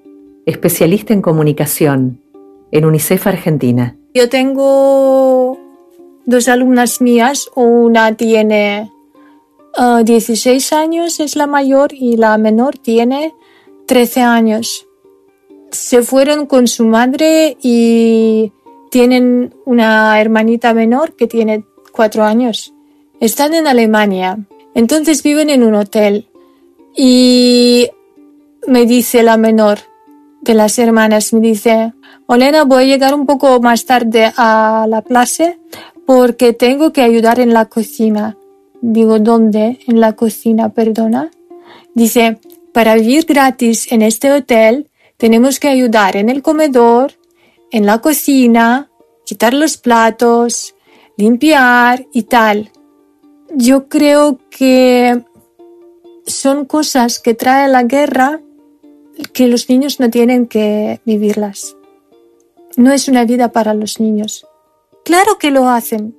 especialista 0.45 1.13
en 1.13 1.21
comunicación 1.21 2.21
en 2.71 2.85
UNICEF 2.85 3.27
Argentina. 3.27 3.95
Yo 4.13 4.29
tengo 4.29 5.57
dos 6.25 6.47
alumnas 6.47 7.01
mías, 7.01 7.49
una 7.55 8.15
tiene 8.15 8.91
16 10.03 10.73
ah, 10.73 10.79
años, 10.79 11.19
es 11.19 11.35
la 11.35 11.47
mayor, 11.47 11.93
y 11.93 12.17
la 12.17 12.37
menor 12.37 12.77
tiene 12.77 13.33
13 13.85 14.21
años. 14.21 14.87
Se 15.71 16.01
fueron 16.01 16.45
con 16.45 16.67
su 16.67 16.85
madre 16.85 17.57
y 17.61 18.51
tienen 18.89 19.53
una 19.65 20.19
hermanita 20.19 20.73
menor 20.73 21.15
que 21.15 21.27
tiene 21.27 21.63
cuatro 21.91 22.23
años. 22.23 22.73
Están 23.19 23.53
en 23.53 23.67
Alemania. 23.67 24.37
Entonces 24.73 25.23
viven 25.23 25.49
en 25.49 25.63
un 25.63 25.75
hotel. 25.75 26.27
Y 26.95 27.89
me 28.67 28.85
dice 28.85 29.23
la 29.23 29.37
menor 29.37 29.79
de 30.41 30.53
las 30.53 30.79
hermanas, 30.79 31.33
me 31.33 31.41
dice, 31.41 31.93
Olena, 32.25 32.63
voy 32.63 32.83
a 32.83 32.87
llegar 32.87 33.13
un 33.13 33.25
poco 33.25 33.59
más 33.59 33.85
tarde 33.85 34.31
a 34.37 34.85
la 34.87 35.01
clase 35.01 35.59
porque 36.05 36.53
tengo 36.53 36.93
que 36.93 37.01
ayudar 37.01 37.39
en 37.39 37.53
la 37.53 37.65
cocina. 37.65 38.37
Digo, 38.81 39.19
¿dónde? 39.19 39.79
En 39.87 39.99
la 39.99 40.13
cocina, 40.13 40.69
perdona. 40.69 41.31
Dice, 41.93 42.39
para 42.73 42.95
vivir 42.95 43.25
gratis 43.25 43.91
en 43.91 44.01
este 44.01 44.31
hotel 44.31 44.89
tenemos 45.17 45.59
que 45.59 45.67
ayudar 45.67 46.15
en 46.15 46.29
el 46.29 46.41
comedor, 46.43 47.13
en 47.71 47.85
la 47.85 47.99
cocina, 47.99 48.89
quitar 49.25 49.53
los 49.53 49.77
platos, 49.77 50.75
limpiar 51.17 52.05
y 52.13 52.23
tal. 52.23 52.71
Yo 53.53 53.87
creo 53.87 54.39
que 54.49 55.23
son 56.25 56.65
cosas 56.65 57.19
que 57.19 57.33
trae 57.33 57.67
la 57.67 57.83
guerra 57.83 58.41
que 59.33 59.47
los 59.47 59.69
niños 59.69 59.99
no 59.99 60.09
tienen 60.09 60.47
que 60.47 61.01
vivirlas. 61.05 61.75
No 62.75 62.91
es 62.91 63.07
una 63.07 63.25
vida 63.25 63.51
para 63.51 63.73
los 63.73 63.99
niños. 63.99 64.45
Claro 65.03 65.37
que 65.37 65.51
lo 65.51 65.67
hacen. 65.67 66.15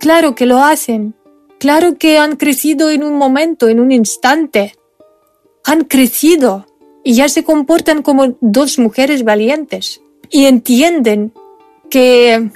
Claro 0.00 0.34
que 0.34 0.46
lo 0.46 0.58
hacen. 0.58 1.14
Claro 1.58 1.96
que 1.96 2.18
han 2.18 2.36
crecido 2.36 2.90
en 2.90 3.04
un 3.04 3.14
momento, 3.14 3.68
en 3.68 3.80
un 3.80 3.92
instante. 3.92 4.74
Han 5.64 5.84
crecido 5.84 6.66
y 7.04 7.14
ya 7.14 7.28
se 7.28 7.44
comportan 7.44 8.02
como 8.02 8.36
dos 8.40 8.78
mujeres 8.78 9.22
valientes 9.22 10.02
y 10.30 10.46
entienden 10.46 11.32
que 11.90 12.50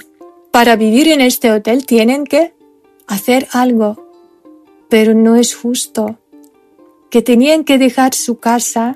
para 0.51 0.75
vivir 0.75 1.07
en 1.07 1.21
este 1.21 1.51
hotel 1.51 1.85
tienen 1.85 2.25
que 2.25 2.53
hacer 3.07 3.47
algo, 3.51 4.07
pero 4.89 5.13
no 5.13 5.35
es 5.35 5.55
justo, 5.55 6.19
que 7.09 7.21
tenían 7.21 7.63
que 7.63 7.77
dejar 7.77 8.13
su 8.13 8.39
casa 8.39 8.95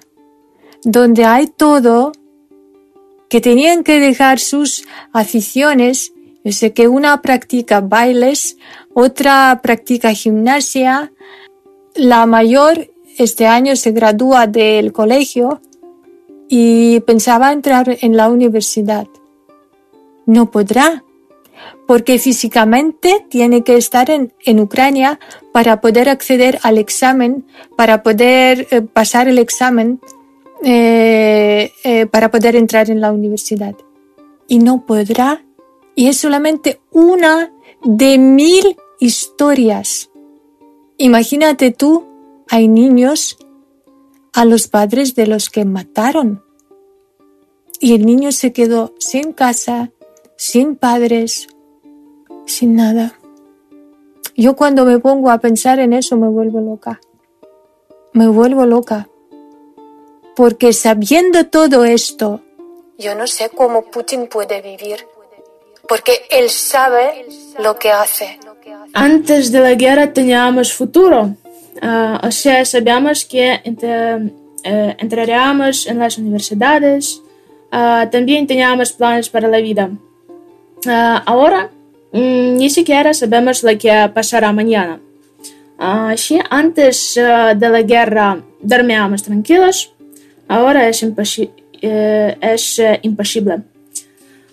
donde 0.84 1.26
hay 1.26 1.48
todo, 1.48 2.12
que 3.30 3.42
tenían 3.42 3.84
que 3.84 4.00
dejar 4.00 4.40
sus 4.40 4.86
aficiones. 5.12 6.14
Yo 6.44 6.52
sé 6.52 6.74
que 6.74 6.88
una 6.88 7.22
practica 7.22 7.82
bailes, 7.82 8.58
otra 8.94 9.60
practica 9.64 10.14
gimnasia, 10.14 11.12
la 11.96 12.26
mayor 12.26 12.92
este 13.18 13.48
año 13.48 13.76
se 13.76 13.92
gradúa 13.92 14.48
del 14.48 14.92
colegio 14.92 15.62
y 16.48 17.00
pensaba 17.02 17.52
entrar 17.52 17.98
en 18.02 18.18
la 18.18 18.30
universidad. 18.30 19.08
No 20.26 20.52
podrá, 20.52 21.04
porque 21.88 22.18
físicamente 22.20 23.26
tiene 23.30 23.64
que 23.64 23.78
estar 23.78 24.10
en, 24.10 24.60
Ucrania 24.60 25.20
para 25.52 25.82
poder 25.82 26.10
acceder 26.10 26.60
al 26.64 26.78
examen, 26.78 27.46
para 27.76 28.04
poder 28.04 28.68
eh, 28.72 28.82
pasar 28.82 29.28
el 29.28 29.40
examen, 29.40 30.00
eh, 30.64 31.72
eh, 31.84 32.06
para 32.08 32.32
poder 32.32 32.56
entrar 32.56 32.90
en 32.90 33.02
la 33.02 33.12
universidad. 33.12 33.76
Y 34.48 34.60
no 34.60 34.86
podrá. 34.86 35.44
Y 35.96 36.08
es 36.08 36.18
solamente 36.18 36.80
una 36.92 37.52
de 37.84 38.18
mil 38.18 38.76
historias. 39.00 40.10
Imagínate 40.98 41.72
tú, 41.72 42.06
hay 42.50 42.68
niños 42.68 43.38
a 44.36 44.44
los 44.44 44.68
padres 44.68 45.16
de 45.16 45.28
los 45.28 45.50
que 45.50 45.64
mataron. 45.64 46.44
Y 47.80 47.96
el 47.96 48.06
niño 48.06 48.34
se 48.34 48.52
quedó 48.52 48.94
sin 49.00 49.32
casa, 49.32 49.92
sin 50.36 50.76
padres, 50.76 51.48
sin 52.46 52.76
nada. 52.76 53.18
Yo 54.36 54.58
cuando 54.58 54.84
me 54.84 55.00
pongo 55.00 55.32
a 55.32 55.40
pensar 55.40 55.80
en 55.80 55.94
eso 55.94 56.18
me 56.18 56.28
vuelvo 56.28 56.60
loca. 56.60 57.00
Me 58.12 58.28
vuelvo 58.28 58.66
loca. 58.66 59.08
Porque 60.36 60.74
sabiendo 60.74 61.48
todo 61.48 61.86
esto, 61.86 62.42
yo 62.98 63.16
no 63.16 63.28
sé 63.28 63.50
cómo 63.50 63.84
Putin 63.84 64.28
puede 64.28 64.62
vivir. 64.62 65.08
Porque 65.88 66.26
él 66.30 66.50
sabe 66.50 67.26
lo 67.60 67.78
que 67.78 67.92
hace. 67.92 68.38
Antes 68.94 69.52
de 69.52 69.60
la 69.60 69.76
guerra 69.76 70.12
teníamos 70.12 70.74
futuro. 70.74 71.36
Sabíamos 71.82 73.26
que 73.26 73.60
entre, 73.64 74.32
entraríamos 74.64 75.88
en 75.88 76.00
las 76.00 76.18
universidades, 76.18 77.22
también 77.70 78.48
teníamos 78.48 78.94
planes 78.94 79.30
para 79.30 79.48
la 79.48 79.60
vida. 79.60 79.90
ahora 81.26 81.70
ni 82.14 82.70
siquiera 82.70 83.14
sabemos 83.14 83.64
lo 83.64 83.78
que 83.78 83.92
pasará 84.14 84.54
mañana. 84.54 85.00
si 86.16 86.40
antes 86.50 87.16
de 87.16 87.70
la 87.70 87.82
guerra 87.82 88.42
dormíamos 88.62 89.24
tranquilos, 89.24 89.94
ahora 90.48 90.88
es, 90.88 91.04
imposi 91.04 91.50
es 91.82 92.82
imposible. 93.02 93.75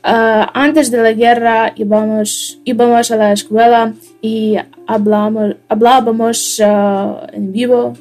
Antes 0.05 0.91
de 0.91 0.99
la 0.99 1.13
guerra 1.13 1.73
íbamos, 1.77 2.59
íbamos 2.65 3.11
a 3.11 3.17
la 3.17 3.33
escuela 3.33 3.93
y 4.21 4.57
hablamos, 4.87 5.57
hablábamos 5.69 6.61
uh, 6.61 7.27
en 7.33 7.53
vivo, 7.53 7.95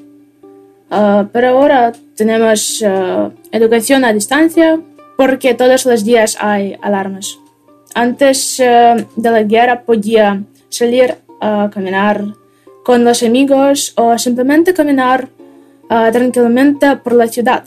uh, 0.89 1.25
pero 1.31 1.49
ahora 1.49 1.91
tenemos 2.15 2.81
uh, 2.81 3.31
educación 3.51 4.03
a 4.03 4.13
distancia 4.13 4.79
porque 5.17 5.53
todos 5.53 5.85
los 5.85 6.03
días 6.03 6.37
hay 6.39 6.75
alarmas. 6.81 7.37
Antes 7.93 8.57
de 8.57 9.29
la 9.29 9.43
guerra 9.43 9.81
podía 9.81 10.41
salir 10.69 11.15
a 11.41 11.69
caminar 11.71 12.23
con 12.85 13.03
los 13.03 13.21
amigos 13.21 13.93
o 13.97 14.17
simplemente 14.17 14.73
caminar 14.73 15.27
tranquilamente 15.89 16.95
por 17.03 17.13
la 17.13 17.27
ciudad. 17.27 17.65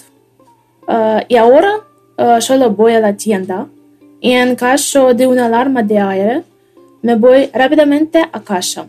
y 1.28 1.36
ahora 1.36 1.74
solo 2.40 2.70
voy 2.70 2.94
a 2.94 3.00
la 3.00 3.12
tienda 3.12 3.66
y 4.24 4.32
en 4.32 4.56
caso 4.56 5.12
de 5.12 5.26
una 5.26 5.44
alarma 5.44 5.82
de 5.82 5.98
aire 5.98 6.44
me 7.02 7.14
voy 7.14 7.50
rápidamente 7.52 8.20
a 8.32 8.40
casa. 8.40 8.88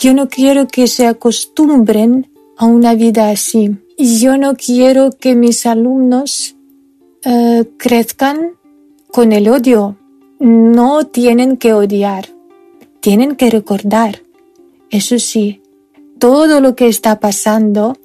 Yo 0.00 0.12
no 0.14 0.28
quiero 0.28 0.66
que 0.66 0.88
se 0.88 1.06
acostumbren 1.06 2.28
a 2.56 2.66
una 2.66 2.94
vida 2.94 3.30
así. 3.30 3.76
Yo 3.96 4.36
no 4.36 4.56
quiero 4.56 5.10
que 5.12 5.36
mis 5.36 5.64
alumnos 5.64 6.56
eh, 7.22 7.70
crezcan 7.76 8.54
con 9.12 9.30
el 9.30 9.48
odio. 9.48 9.96
No 10.40 11.06
tienen 11.06 11.56
que 11.56 11.72
odiar, 11.72 12.26
tienen 12.98 13.36
que 13.36 13.50
recordar. 13.50 14.22
Eso 14.90 15.20
sí, 15.20 15.62
todo 16.18 16.60
lo 16.60 16.74
que 16.74 16.88
está 16.88 17.20
pasando 17.20 17.96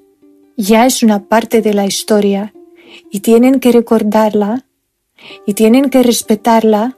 ya 0.56 0.86
es 0.86 1.02
una 1.02 1.24
parte 1.24 1.64
de 1.64 1.74
la 1.74 1.88
historia 1.88 2.54
y 3.10 3.22
tienen 3.22 3.60
que 3.60 3.72
recordarla 3.72 4.66
y 5.46 5.54
tienen 5.54 5.90
que 5.90 6.04
respetarla 6.04 6.98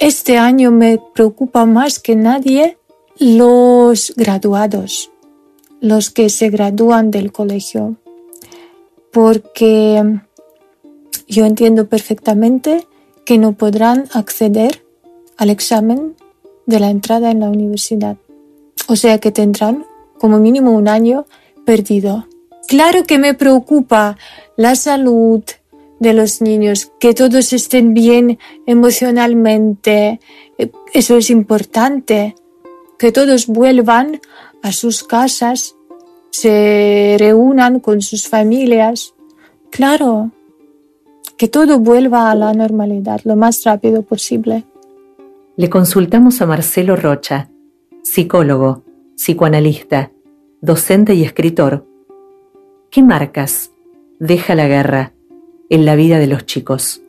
este 0.00 0.38
año 0.38 0.70
me 0.70 0.98
preocupa 1.12 1.66
más 1.66 1.98
que 1.98 2.16
nadie 2.16 2.78
los 3.18 4.14
graduados, 4.16 5.10
los 5.82 6.08
que 6.08 6.30
se 6.30 6.48
gradúan 6.48 7.10
del 7.10 7.32
colegio, 7.32 7.96
porque 9.12 10.02
yo 11.28 11.44
entiendo 11.44 11.86
perfectamente 11.86 12.86
que 13.26 13.36
no 13.36 13.52
podrán 13.52 14.08
acceder 14.14 14.82
al 15.36 15.50
examen 15.50 16.16
de 16.64 16.80
la 16.80 16.88
entrada 16.88 17.30
en 17.30 17.40
la 17.40 17.50
universidad. 17.50 18.16
O 18.88 18.96
sea 18.96 19.18
que 19.18 19.30
tendrán 19.30 19.84
como 20.18 20.38
mínimo 20.38 20.70
un 20.70 20.88
año 20.88 21.26
perdido. 21.66 22.26
Claro 22.68 23.04
que 23.04 23.18
me 23.18 23.34
preocupa 23.34 24.16
la 24.56 24.76
salud, 24.76 25.42
de 26.00 26.14
los 26.14 26.40
niños, 26.40 26.90
que 26.98 27.14
todos 27.14 27.52
estén 27.52 27.94
bien 27.94 28.38
emocionalmente. 28.66 30.18
Eso 30.92 31.16
es 31.16 31.30
importante, 31.30 32.34
que 32.98 33.12
todos 33.12 33.46
vuelvan 33.46 34.20
a 34.62 34.72
sus 34.72 35.04
casas, 35.04 35.76
se 36.30 37.16
reúnan 37.18 37.80
con 37.80 38.00
sus 38.00 38.28
familias. 38.28 39.14
Claro, 39.70 40.30
que 41.36 41.48
todo 41.48 41.78
vuelva 41.78 42.30
a 42.30 42.34
la 42.34 42.52
normalidad 42.54 43.20
lo 43.24 43.36
más 43.36 43.62
rápido 43.64 44.02
posible. 44.02 44.64
Le 45.56 45.68
consultamos 45.68 46.40
a 46.40 46.46
Marcelo 46.46 46.96
Rocha, 46.96 47.50
psicólogo, 48.02 48.84
psicoanalista, 49.16 50.12
docente 50.62 51.14
y 51.14 51.24
escritor. 51.24 51.86
¿Qué 52.90 53.02
marcas 53.02 53.70
deja 54.18 54.54
la 54.54 54.66
guerra 54.66 55.12
en 55.70 55.86
la 55.86 55.96
vida 55.96 56.18
de 56.18 56.26
los 56.26 56.44
chicos. 56.44 57.00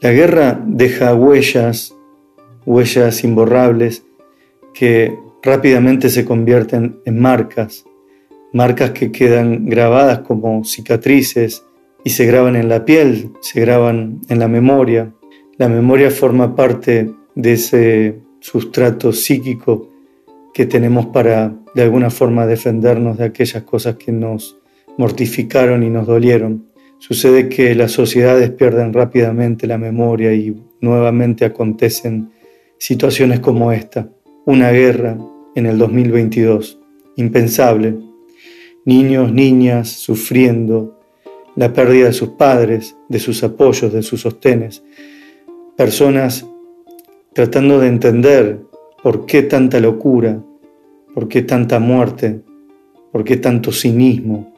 La 0.00 0.10
guerra 0.10 0.60
deja 0.66 1.14
huellas, 1.14 1.96
huellas 2.66 3.24
imborrables, 3.24 4.04
que 4.74 5.16
rápidamente 5.42 6.10
se 6.10 6.24
convierten 6.24 7.00
en 7.04 7.20
marcas, 7.20 7.84
marcas 8.52 8.90
que 8.90 9.12
quedan 9.12 9.66
grabadas 9.66 10.20
como 10.20 10.64
cicatrices 10.64 11.64
y 12.04 12.10
se 12.10 12.26
graban 12.26 12.56
en 12.56 12.68
la 12.68 12.84
piel, 12.84 13.32
se 13.40 13.60
graban 13.60 14.20
en 14.28 14.38
la 14.38 14.48
memoria. 14.48 15.12
La 15.56 15.68
memoria 15.68 16.10
forma 16.10 16.56
parte 16.56 17.10
de 17.34 17.52
ese 17.52 18.20
sustrato 18.40 19.12
psíquico 19.12 19.90
que 20.52 20.66
tenemos 20.66 21.06
para 21.06 21.54
de 21.74 21.82
alguna 21.82 22.10
forma 22.10 22.46
defendernos 22.46 23.18
de 23.18 23.26
aquellas 23.26 23.62
cosas 23.62 23.96
que 23.96 24.10
nos 24.10 24.56
mortificaron 24.96 25.82
y 25.82 25.90
nos 25.90 26.06
dolieron. 26.06 26.69
Sucede 27.00 27.48
que 27.48 27.74
las 27.74 27.92
sociedades 27.92 28.50
pierden 28.50 28.92
rápidamente 28.92 29.66
la 29.66 29.78
memoria 29.78 30.34
y 30.34 30.54
nuevamente 30.82 31.46
acontecen 31.46 32.30
situaciones 32.76 33.40
como 33.40 33.72
esta. 33.72 34.10
Una 34.44 34.70
guerra 34.70 35.16
en 35.54 35.64
el 35.64 35.78
2022, 35.78 36.78
impensable. 37.16 37.96
Niños, 38.84 39.32
niñas 39.32 39.88
sufriendo 39.88 41.00
la 41.56 41.72
pérdida 41.72 42.08
de 42.08 42.12
sus 42.12 42.30
padres, 42.30 42.94
de 43.08 43.18
sus 43.18 43.42
apoyos, 43.42 43.90
de 43.94 44.02
sus 44.02 44.20
sostenes. 44.20 44.82
Personas 45.78 46.46
tratando 47.32 47.80
de 47.80 47.88
entender 47.88 48.60
por 49.02 49.24
qué 49.24 49.42
tanta 49.42 49.80
locura, 49.80 50.38
por 51.14 51.28
qué 51.28 51.40
tanta 51.40 51.78
muerte, 51.78 52.42
por 53.10 53.24
qué 53.24 53.38
tanto 53.38 53.72
cinismo, 53.72 54.52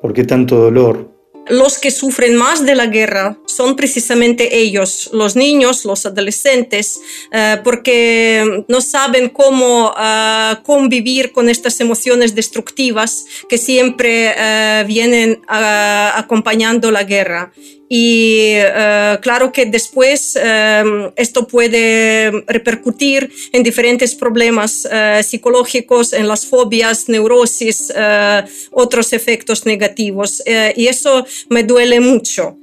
por 0.00 0.14
qué 0.14 0.24
tanto 0.24 0.56
dolor 0.56 1.17
los 1.50 1.78
que 1.78 1.90
sufren 1.90 2.36
más 2.36 2.64
de 2.64 2.74
la 2.74 2.86
guerra 2.86 3.38
son 3.46 3.76
precisamente 3.76 4.58
ellos, 4.58 5.10
los 5.12 5.36
niños, 5.36 5.84
los 5.84 6.06
adolescentes, 6.06 7.00
eh, 7.32 7.58
porque 7.64 8.64
no 8.68 8.80
saben 8.80 9.28
cómo 9.28 9.94
eh, 9.98 10.56
convivir 10.62 11.32
con 11.32 11.48
estas 11.48 11.80
emociones 11.80 12.34
destructivas 12.34 13.24
que 13.48 13.58
siempre 13.58 14.34
eh, 14.36 14.84
vienen 14.86 15.42
acompañando 15.48 16.90
la 16.90 17.04
guerra. 17.04 17.52
Y 17.88 18.50
eh, 18.52 19.18
claro 19.22 19.50
que 19.50 19.64
después 19.64 20.36
eh, 20.40 21.10
esto 21.16 21.46
puede 21.46 22.30
repercutir 22.46 23.32
en 23.52 23.62
diferentes 23.62 24.14
problemas 24.14 24.86
eh, 24.90 25.22
psicológicos, 25.22 26.12
en 26.12 26.28
las 26.28 26.44
fobias, 26.44 27.08
neurosis, 27.08 27.92
otros 28.70 29.12
efectos 29.12 29.64
negativos. 29.64 30.42
y 30.76 30.86
eso 30.86 31.24
me 31.48 31.62
duele 31.62 32.00
mucho. 32.00 32.56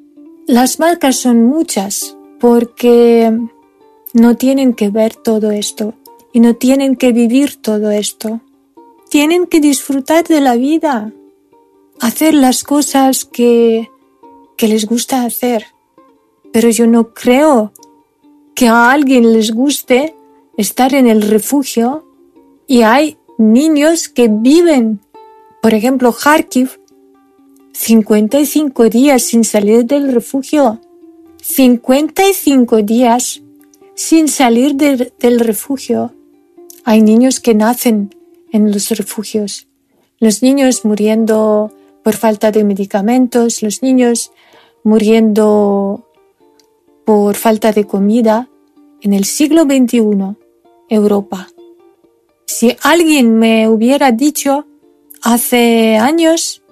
Las 0.47 0.79
marcas 0.79 1.15
son 1.15 1.43
muchas 1.43 2.15
porque 2.39 3.31
no 4.13 4.37
tienen 4.37 4.73
que 4.73 4.89
ver 4.89 5.15
todo 5.15 5.51
esto 5.51 5.95
y 6.33 6.39
no 6.39 6.55
tienen 6.55 6.95
que 6.95 7.11
vivir 7.11 7.55
todo 7.55 7.89
esto. 7.89 8.41
Tienen 9.09 9.47
que 9.47 9.59
disfrutar 9.59 10.27
de 10.27 10.41
la 10.41 10.55
vida, 10.55 11.11
hacer 11.99 12.33
las 12.33 12.63
cosas 12.63 13.25
que 13.25 13.89
que 14.57 14.67
les 14.67 14.85
gusta 14.85 15.23
hacer. 15.23 15.65
Pero 16.51 16.69
yo 16.69 16.87
no 16.87 17.13
creo 17.13 17.73
que 18.55 18.67
a 18.67 18.91
alguien 18.91 19.33
les 19.33 19.51
guste 19.51 20.15
estar 20.57 20.93
en 20.93 21.07
el 21.07 21.21
refugio 21.21 22.05
y 22.67 22.81
hay 22.81 23.17
niños 23.37 24.09
que 24.09 24.29
viven, 24.29 25.01
por 25.61 25.73
ejemplo, 25.73 26.13
Kharkiv, 26.13 26.79
55 27.73 28.89
días 28.89 29.23
sin 29.23 29.43
salir 29.43 29.85
del 29.85 30.13
refugio. 30.13 30.79
55 31.41 32.81
días 32.81 33.41
sin 33.93 34.27
salir 34.27 34.75
del 34.75 35.39
refugio. 35.39 36.13
Hay 36.85 37.01
niños 37.01 37.39
que 37.39 37.53
nacen 37.53 38.15
en 38.51 38.71
los 38.71 38.89
refugios. 38.89 39.67
Los 40.19 40.41
niños 40.41 40.85
muriendo 40.85 41.71
por 42.03 42.15
falta 42.15 42.51
de 42.51 42.63
medicamentos, 42.63 43.61
los 43.61 43.81
niños 43.81 44.31
muriendo 44.85 46.05
por 47.05 47.35
falta 47.35 47.73
de 47.73 47.85
comida. 47.85 48.47
En 49.01 49.13
el 49.13 49.25
siglo 49.25 49.63
XXI, 49.63 50.37
Europa. 50.87 51.49
Si 52.45 52.75
alguien 52.81 53.37
me 53.37 53.67
hubiera 53.67 54.11
dicho 54.11 54.65
hace 55.21 55.97
años, 55.97 56.63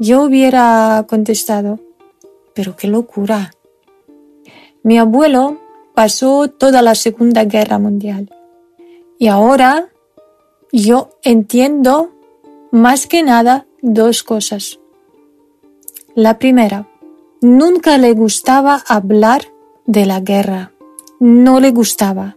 yo 0.00 0.22
hubiera 0.22 1.04
contestado, 1.08 1.78
pero 2.54 2.74
qué 2.74 2.88
locura. 2.88 3.52
Mi 4.82 4.98
abuelo 4.98 5.58
pasó 5.94 6.48
toda 6.48 6.80
la 6.80 6.94
Segunda 6.94 7.44
Guerra 7.44 7.78
Mundial 7.78 8.30
y 9.18 9.26
ahora 9.26 9.88
yo 10.72 11.10
entiendo 11.22 12.10
más 12.70 13.06
que 13.06 13.22
nada 13.22 13.66
dos 13.82 14.22
cosas. 14.22 14.78
La 16.14 16.38
primera, 16.38 16.88
nunca 17.40 17.98
le 17.98 18.12
gustaba 18.12 18.82
hablar 18.86 19.42
de 19.86 20.06
la 20.06 20.20
guerra. 20.20 20.72
No 21.20 21.60
le 21.60 21.70
gustaba. 21.70 22.36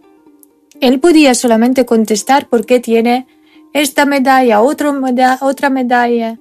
Él 0.80 0.98
podía 1.00 1.34
solamente 1.34 1.86
contestar 1.86 2.48
por 2.48 2.66
qué 2.66 2.80
tiene 2.80 3.26
esta 3.72 4.04
medalla, 4.04 4.60
otra 4.60 5.70
medalla, 5.70 6.38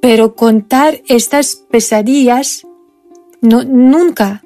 pero 0.00 0.34
contar 0.34 1.02
estas 1.08 1.56
pesadillas, 1.56 2.66
nunca. 3.40 4.42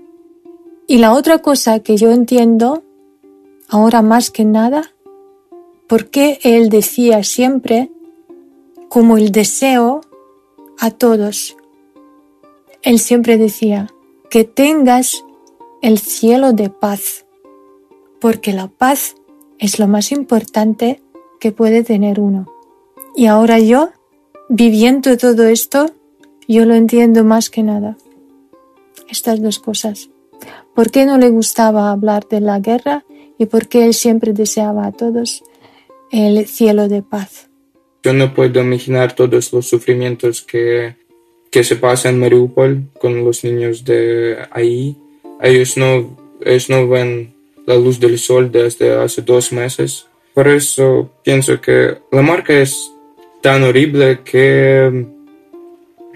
Y 0.86 0.98
la 0.98 1.12
otra 1.12 1.38
cosa 1.38 1.80
que 1.80 1.96
yo 1.96 2.10
entiendo, 2.10 2.82
ahora 3.68 4.02
más 4.02 4.30
que 4.30 4.44
nada, 4.44 4.92
porque 5.86 6.40
él 6.42 6.70
decía 6.70 7.22
siempre 7.22 7.90
como 8.88 9.16
el 9.16 9.30
deseo 9.30 10.00
a 10.78 10.90
todos. 10.90 11.56
Él 12.84 12.98
siempre 12.98 13.38
decía 13.38 13.88
que 14.30 14.44
tengas 14.44 15.24
el 15.82 15.98
cielo 15.98 16.52
de 16.52 16.70
paz, 16.70 17.26
porque 18.20 18.52
la 18.52 18.68
paz 18.68 19.16
es 19.58 19.78
lo 19.78 19.88
más 19.88 20.12
importante 20.12 21.02
que 21.40 21.50
puede 21.50 21.82
tener 21.82 22.20
uno. 22.20 22.46
Y 23.16 23.26
ahora 23.26 23.58
yo, 23.58 23.90
viviendo 24.48 25.16
todo 25.16 25.44
esto, 25.44 25.90
yo 26.46 26.64
lo 26.64 26.74
entiendo 26.74 27.24
más 27.24 27.50
que 27.50 27.62
nada. 27.62 27.96
Estas 29.08 29.42
dos 29.42 29.58
cosas. 29.58 30.10
¿Por 30.74 30.90
qué 30.90 31.06
no 31.06 31.18
le 31.18 31.30
gustaba 31.30 31.90
hablar 31.90 32.28
de 32.28 32.40
la 32.40 32.60
guerra 32.60 33.04
y 33.38 33.46
por 33.46 33.68
qué 33.68 33.86
él 33.86 33.94
siempre 33.94 34.32
deseaba 34.32 34.86
a 34.86 34.92
todos 34.92 35.42
el 36.10 36.46
cielo 36.46 36.88
de 36.88 37.02
paz. 37.02 37.48
Yo 38.02 38.12
no 38.12 38.34
puedo 38.34 38.60
imaginar 38.60 39.14
todos 39.14 39.52
los 39.52 39.66
sufrimientos 39.66 40.42
que, 40.42 40.96
que 41.54 41.62
se 41.62 41.76
pasan 41.76 42.14
en 42.14 42.20
Mariupol 42.20 42.82
con 42.98 43.24
los 43.24 43.44
niños 43.44 43.84
de 43.84 44.36
ahí. 44.50 44.96
Ellos 45.40 45.76
no, 45.76 46.16
ellos 46.40 46.68
no 46.68 46.88
ven 46.88 47.32
la 47.64 47.76
luz 47.76 48.00
del 48.00 48.18
sol 48.18 48.50
desde 48.50 48.92
hace 48.92 49.22
dos 49.22 49.52
meses. 49.52 50.08
Por 50.34 50.48
eso 50.48 51.12
pienso 51.22 51.60
que 51.60 51.98
la 52.10 52.22
marca 52.22 52.52
es 52.60 52.90
tan 53.40 53.62
horrible 53.62 54.18
que 54.24 55.06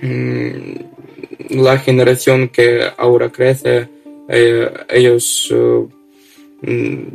mm, 0.03 1.55
la 1.63 1.79
generación 1.79 2.49
que 2.49 2.83
ahora 2.97 3.31
crece, 3.31 3.89
eh, 4.29 4.69
ellos 4.89 5.53
uh, 5.53 5.89
mm, 6.63 7.07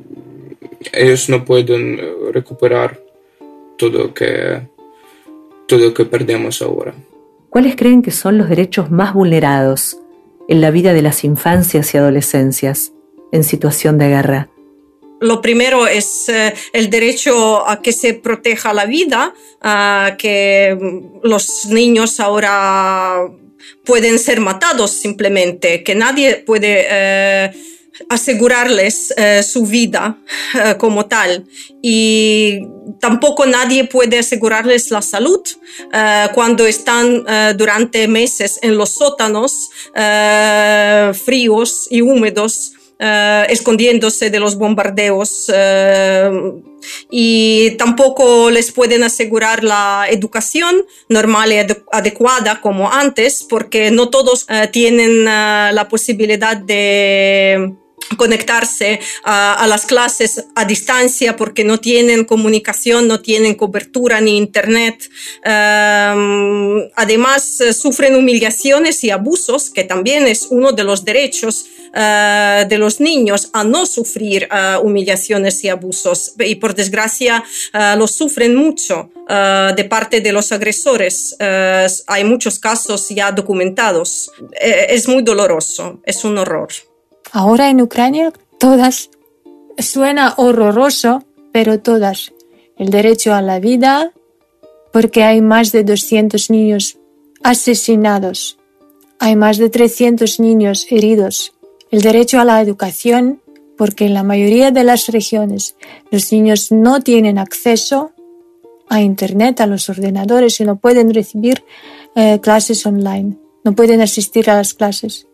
ellos 0.94 1.28
no 1.28 1.44
pueden 1.44 2.00
eh, 2.00 2.14
recuperar 2.32 2.98
todo 3.78 4.14
que 4.14 4.62
todo 5.68 5.94
que 5.94 6.06
perdemos 6.06 6.62
ahora. 6.62 6.94
¿Cuáles 7.54 7.76
creen 7.76 8.02
que 8.02 8.10
son 8.10 8.40
los 8.40 8.50
derechos 8.50 8.90
más 8.90 9.14
vulnerados 9.14 10.00
en 10.50 10.60
la 10.60 10.72
vida 10.72 10.92
de 10.92 11.04
las 11.04 11.24
infancias 11.24 11.94
y 11.94 12.00
adolescencias 12.00 12.94
en 13.32 13.44
situación 13.44 14.00
de 14.00 14.10
guerra? 14.10 14.50
Lo 15.22 15.40
primero 15.40 15.86
es 15.86 16.30
eh, 16.30 16.56
el 16.74 16.90
derecho 16.90 17.70
a 17.70 17.80
que 17.80 17.92
se 17.92 18.16
proteja 18.16 18.74
la 18.74 18.88
vida, 18.88 19.36
a 19.62 20.16
que 20.18 20.76
los 21.22 21.68
niños 21.68 22.20
ahora 22.20 23.28
pueden 23.86 24.18
ser 24.18 24.40
matados 24.40 24.90
simplemente, 24.90 25.84
que 25.84 25.94
nadie 25.94 26.38
puede 26.38 26.88
eh, 26.90 27.52
asegurarles 28.10 29.14
eh, 29.18 29.44
su 29.44 29.66
vida 29.66 30.18
eh, 30.54 30.76
como 30.78 31.06
tal. 31.06 31.46
Y 31.82 32.60
tampoco 33.00 33.46
nadie 33.46 33.86
puede 33.86 34.20
asegurarles 34.20 34.92
la 34.92 35.02
salud 35.02 35.42
eh, 35.94 36.28
cuando 36.34 36.66
están 36.66 37.26
durante 37.58 38.08
meses 38.08 38.60
en 38.62 38.78
los 38.78 38.92
sótanos 38.92 39.70
fríos 41.26 41.88
y 41.90 42.02
húmedos 42.02 42.74
escondiéndose 43.50 44.30
de 44.30 44.40
los 44.40 44.56
bombardeos 44.56 45.52
y 47.10 47.72
tampoco 47.72 48.50
les 48.50 48.72
pueden 48.72 49.04
asegurar 49.04 49.64
la 49.64 50.06
educación 50.10 50.86
normal 51.10 51.52
y 51.52 51.58
adecuada 51.92 52.62
como 52.62 52.92
antes 52.92 53.46
porque 53.50 53.92
no 53.92 54.10
todos 54.10 54.48
tienen 54.72 55.26
la 55.26 55.88
posibilidad 55.90 56.56
de 56.56 57.74
conectarse 58.16 59.00
a, 59.24 59.66
las 59.68 59.86
clases 59.86 60.46
a 60.56 60.66
distancia 60.66 61.36
porque 61.36 61.64
no 61.64 61.80
tienen 61.80 62.26
comunicación, 62.26 63.08
no 63.08 63.20
tienen 63.22 63.56
cobertura 63.56 64.22
ni 64.22 64.38
internet. 64.38 65.10
Em, 65.44 66.90
además, 66.96 67.62
eh, 67.62 67.74
sufren 67.74 68.16
humillaciones 68.16 69.04
y 69.04 69.10
abusos, 69.10 69.70
que 69.70 69.84
también 69.84 70.28
es 70.28 70.48
uno 70.50 70.72
de 70.72 70.84
los 70.84 71.04
derechos 71.04 71.66
eh, 71.96 72.66
de 72.68 72.78
los 72.78 73.00
niños 73.00 73.50
a 73.54 73.64
no 73.64 73.86
sufrir 73.86 74.48
eh, 74.52 74.78
humillaciones 74.82 75.64
y 75.64 75.70
abusos. 75.70 76.34
Y 76.40 76.56
por 76.56 76.74
desgracia, 76.74 77.44
los 77.98 78.12
sufren 78.12 78.56
mucho 78.56 79.10
de 79.28 79.84
parte 79.86 80.22
de 80.22 80.32
los 80.32 80.52
agresores. 80.52 81.36
hay 82.08 82.24
muchos 82.24 82.60
casos 82.60 83.10
ya 83.10 83.32
documentados. 83.32 84.32
es 84.60 85.08
muy 85.08 85.24
doloroso, 85.24 86.02
es 86.06 86.24
un 86.26 86.38
horror. 86.38 86.70
Ahora 87.36 87.72
en 87.72 87.82
Ucrania 87.82 88.32
todas, 88.60 89.10
suena 89.80 90.36
horroroso, 90.38 91.24
pero 91.52 91.80
todas. 91.80 92.32
El 92.78 92.92
derecho 92.92 93.34
a 93.34 93.42
la 93.42 93.60
vida, 93.60 94.14
porque 94.92 95.24
hay 95.24 95.42
más 95.42 95.72
de 95.72 95.84
200 95.84 96.52
niños 96.52 97.00
asesinados, 97.44 98.60
hay 99.18 99.36
más 99.36 99.58
de 99.58 99.72
300 99.72 100.40
niños 100.40 100.86
heridos. 100.92 101.56
El 101.90 102.02
derecho 102.02 102.40
a 102.40 102.46
la 102.46 102.62
educación, 102.62 103.42
porque 103.80 104.06
en 104.06 104.14
la 104.14 104.22
mayoría 104.22 104.70
de 104.70 104.84
las 104.84 105.08
regiones 105.08 105.76
los 106.12 106.32
niños 106.32 106.72
no 106.72 107.02
tienen 107.02 107.40
acceso 107.40 108.12
a 108.90 109.02
Internet, 109.02 109.60
a 109.60 109.66
los 109.66 109.90
ordenadores 109.90 110.60
y 110.60 110.66
no 110.66 110.76
pueden 110.76 111.12
recibir 111.12 111.64
eh, 112.16 112.40
clases 112.42 112.86
online, 112.86 113.40
no 113.64 113.74
pueden 113.74 114.02
asistir 114.02 114.52
a 114.52 114.56
las 114.56 114.76
clases 114.76 115.26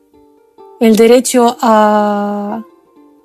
el 0.79 0.95
derecho 0.95 1.57
a, 1.61 2.63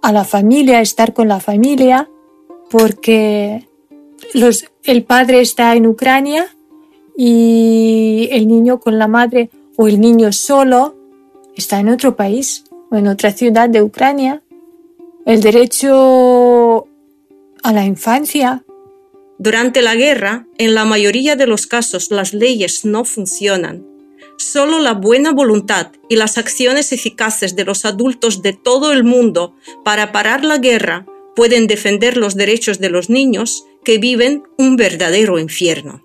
a 0.02 0.12
la 0.12 0.24
familia, 0.24 0.78
a 0.78 0.82
estar 0.82 1.14
con 1.14 1.28
la 1.28 1.40
familia, 1.40 2.10
porque 2.70 3.68
los, 4.32 4.66
el 4.82 5.04
padre 5.04 5.40
está 5.40 5.74
en 5.74 5.86
Ucrania 5.86 6.46
y 7.16 8.28
el 8.32 8.48
niño 8.48 8.80
con 8.80 8.98
la 8.98 9.08
madre 9.08 9.50
o 9.76 9.88
el 9.88 10.00
niño 10.00 10.32
solo 10.32 10.96
está 11.56 11.80
en 11.80 11.88
otro 11.88 12.16
país 12.16 12.64
o 12.90 12.96
en 12.96 13.08
otra 13.08 13.32
ciudad 13.32 13.68
de 13.68 13.82
Ucrania. 13.82 14.42
El 15.24 15.40
derecho 15.40 16.86
a 17.62 17.72
la 17.72 17.84
infancia. 17.84 18.64
Durante 19.38 19.80
la 19.82 19.94
guerra, 19.94 20.46
en 20.58 20.74
la 20.74 20.84
mayoría 20.84 21.34
de 21.34 21.46
los 21.46 21.66
casos, 21.66 22.10
las 22.10 22.34
leyes 22.34 22.84
no 22.84 23.04
funcionan 23.04 23.93
Solo 24.36 24.78
la 24.80 24.92
buena 24.92 25.32
voluntad 25.32 25.92
y 26.08 26.16
las 26.16 26.38
acciones 26.38 26.92
eficaces 26.92 27.56
de 27.56 27.64
los 27.64 27.84
adultos 27.84 28.42
de 28.42 28.52
todo 28.52 28.92
el 28.92 29.04
mundo 29.04 29.54
para 29.84 30.12
parar 30.12 30.44
la 30.44 30.58
guerra 30.58 31.06
pueden 31.34 31.66
defender 31.66 32.16
los 32.16 32.34
derechos 32.34 32.78
de 32.78 32.90
los 32.90 33.10
niños 33.10 33.66
que 33.84 33.98
viven 33.98 34.42
un 34.56 34.76
verdadero 34.76 35.38
infierno. 35.38 36.02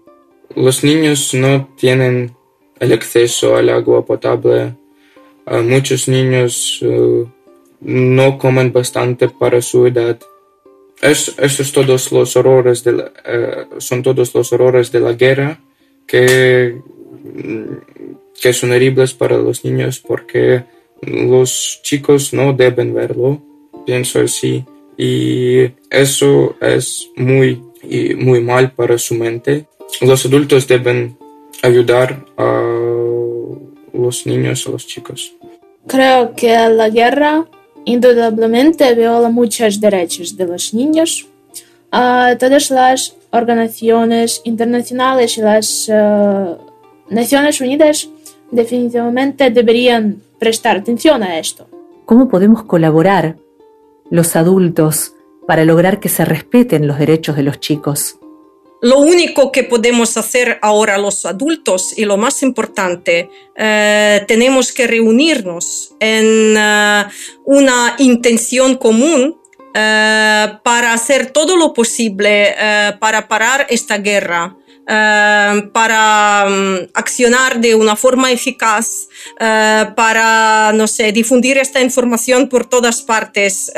Los 0.56 0.84
niños 0.84 1.34
no 1.34 1.70
tienen 1.78 2.36
el 2.80 2.94
acceso 2.94 3.56
al 3.56 3.70
agua 3.70 4.06
potable, 4.06 4.76
muchos 5.46 6.08
niños 6.08 6.84
no 7.82 8.38
comen 8.38 8.72
bastante 8.72 9.30
para 9.30 9.62
su 9.62 9.88
edad. 9.88 10.20
Es, 11.02 11.34
esos 11.38 11.72
todos 11.72 12.12
los 12.12 12.36
horrores 12.36 12.86
la, 12.86 13.12
son 13.78 14.04
todos 14.04 14.34
los 14.34 14.52
horrores 14.52 14.92
de 14.92 15.00
la 15.00 15.14
guerra 15.14 15.62
que, 16.06 16.82
que 18.40 18.54
son 18.54 18.72
horribles 18.72 19.14
para 19.14 19.38
los 19.38 19.64
niños 19.64 20.00
porque 20.00 20.64
los 21.02 21.80
chicos 21.84 22.34
no 22.34 22.54
deben 22.54 22.94
verlo, 22.94 23.42
pienso 23.86 24.20
así, 24.20 24.66
y 24.98 25.72
eso 25.90 26.56
es 26.60 27.10
muy, 27.16 27.62
muy 28.18 28.42
mal 28.42 28.72
para 28.72 28.98
su 28.98 29.16
mente. 29.16 29.66
Los 30.02 30.26
adultos 30.26 30.68
deben 30.68 31.18
ayudar 31.62 32.26
a 32.38 32.62
los 33.94 34.26
niños, 34.26 34.68
a 34.68 34.72
los 34.72 34.86
chicos. 34.86 35.34
Creo 35.88 36.36
que 36.36 36.54
la 36.70 36.90
guerra 36.90 37.48
indudablemente 37.86 38.94
viola 38.94 39.30
muchos 39.30 39.80
derechos 39.80 40.36
de 40.36 40.46
los 40.46 40.74
niños. 40.74 41.28
Uh, 41.92 42.38
todas 42.38 42.70
las 42.70 43.16
organizaciones 43.32 44.42
internacionales 44.44 45.38
y 45.38 45.42
las 45.42 45.90
uh, 45.90 46.58
Naciones 47.10 47.60
Unidas 47.62 48.08
definitivamente 48.52 49.50
deberían 49.50 50.22
prestar 50.40 50.78
atención 50.78 51.24
a 51.24 51.40
esto. 51.40 51.68
¿Cómo 52.06 52.28
podemos 52.30 52.64
colaborar 52.64 53.38
los 54.10 54.36
adultos 54.36 55.14
para 55.48 55.66
lograr 55.66 56.00
que 56.00 56.10
se 56.10 56.26
respeten 56.26 56.88
los 56.88 57.00
derechos 57.00 57.36
de 57.36 57.44
los 57.44 57.60
chicos? 57.60 58.20
Lo 58.82 59.00
único 59.00 59.52
que 59.52 59.64
podemos 59.64 60.16
hacer 60.16 60.58
ahora 60.62 60.98
los 60.98 61.26
adultos 61.26 61.98
y 61.98 62.06
lo 62.06 62.16
más 62.16 62.42
importante, 62.44 63.30
eh, 63.58 64.24
tenemos 64.26 64.72
que 64.72 64.88
reunirnos 64.88 65.96
en 66.00 66.56
eh, 66.58 67.04
una 67.44 67.96
intención 67.98 68.78
común 68.78 69.38
eh, 69.74 70.48
para 70.64 70.94
hacer 70.94 71.32
todo 71.32 71.58
lo 71.58 71.74
posible 71.74 72.56
para 73.00 73.28
parar 73.28 73.68
esta 73.70 73.98
guerra. 73.98 74.56
Para 74.90 76.46
um, 76.48 76.88
accionar 76.96 77.62
de 77.62 77.76
una 77.76 77.96
forma 77.96 78.32
eficaz, 78.32 79.08
para, 79.38 80.72
no 80.74 80.88
sé, 80.88 81.12
difundir 81.12 81.58
esta 81.60 81.80
información 81.82 82.50
por 82.50 82.68
todas 82.68 83.02
partes, 83.04 83.72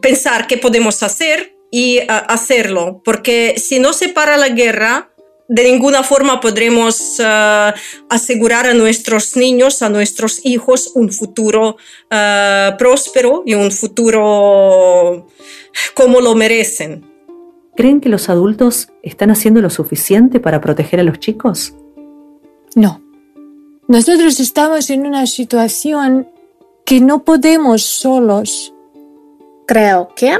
pensar 0.00 0.46
qué 0.48 0.56
podemos 0.56 1.02
hacer 1.04 1.56
y 1.70 2.00
hacerlo, 2.08 3.00
porque 3.04 3.54
si 3.58 3.78
no 3.78 3.92
se 3.92 4.08
para 4.08 4.36
la 4.36 4.48
guerra, 4.48 5.10
de 5.48 5.64
ninguna 5.64 6.02
forma 6.02 6.40
podremos 6.40 7.20
asegurar 8.08 8.66
a 8.66 8.74
nuestros 8.74 9.36
niños, 9.36 9.82
a 9.82 9.88
nuestros 9.88 10.40
hijos, 10.44 10.90
un 10.94 11.12
futuro 11.12 11.76
próspero 12.78 13.44
y 13.46 13.54
un 13.54 13.70
futuro 13.70 15.28
como 15.94 16.20
lo 16.20 16.34
merecen. 16.34 17.11
¿Creen 17.74 18.00
que 18.00 18.08
los 18.08 18.28
adultos 18.28 18.88
están 19.02 19.30
haciendo 19.30 19.62
lo 19.62 19.70
suficiente 19.70 20.40
para 20.40 20.60
proteger 20.60 21.00
a 21.00 21.04
los 21.04 21.18
chicos? 21.18 21.74
No. 22.74 23.00
Nosotros 23.88 24.40
estamos 24.40 24.90
en 24.90 25.06
una 25.06 25.26
situación 25.26 26.28
que 26.84 27.00
no 27.00 27.24
podemos 27.24 27.82
solos. 27.82 28.74
Creo 29.66 30.10
que 30.14 30.38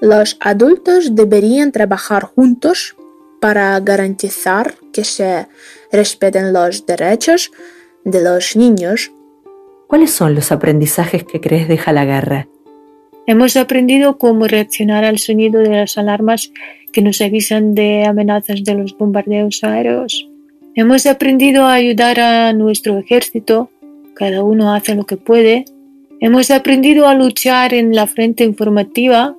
los 0.00 0.36
adultos 0.40 1.14
deberían 1.14 1.72
trabajar 1.72 2.24
juntos 2.24 2.96
para 3.40 3.78
garantizar 3.80 4.74
que 4.92 5.04
se 5.04 5.48
respeten 5.90 6.52
los 6.52 6.86
derechos 6.86 7.50
de 8.04 8.22
los 8.22 8.56
niños. 8.56 9.10
¿Cuáles 9.88 10.12
son 10.12 10.34
los 10.34 10.52
aprendizajes 10.52 11.24
que 11.24 11.40
crees 11.40 11.68
deja 11.68 11.92
la 11.92 12.04
guerra? 12.04 12.48
Hemos 13.26 13.56
aprendido 13.56 14.18
cómo 14.18 14.48
reaccionar 14.48 15.04
al 15.04 15.18
sonido 15.18 15.60
de 15.60 15.70
las 15.70 15.98
alarmas 15.98 16.52
que 16.92 17.02
nos 17.02 17.20
avisan 17.20 17.74
de 17.74 18.04
amenazas 18.04 18.64
de 18.64 18.74
los 18.74 18.96
bombardeos 18.96 19.62
aéreos. 19.64 20.28
Hemos 20.74 21.06
aprendido 21.06 21.64
a 21.64 21.74
ayudar 21.74 22.20
a 22.20 22.52
nuestro 22.52 22.98
ejército, 22.98 23.70
cada 24.14 24.42
uno 24.42 24.74
hace 24.74 24.94
lo 24.94 25.04
que 25.04 25.16
puede. 25.16 25.64
Hemos 26.20 26.50
aprendido 26.50 27.08
a 27.08 27.14
luchar 27.14 27.74
en 27.74 27.94
la 27.94 28.06
frente 28.06 28.44
informativa 28.44 29.36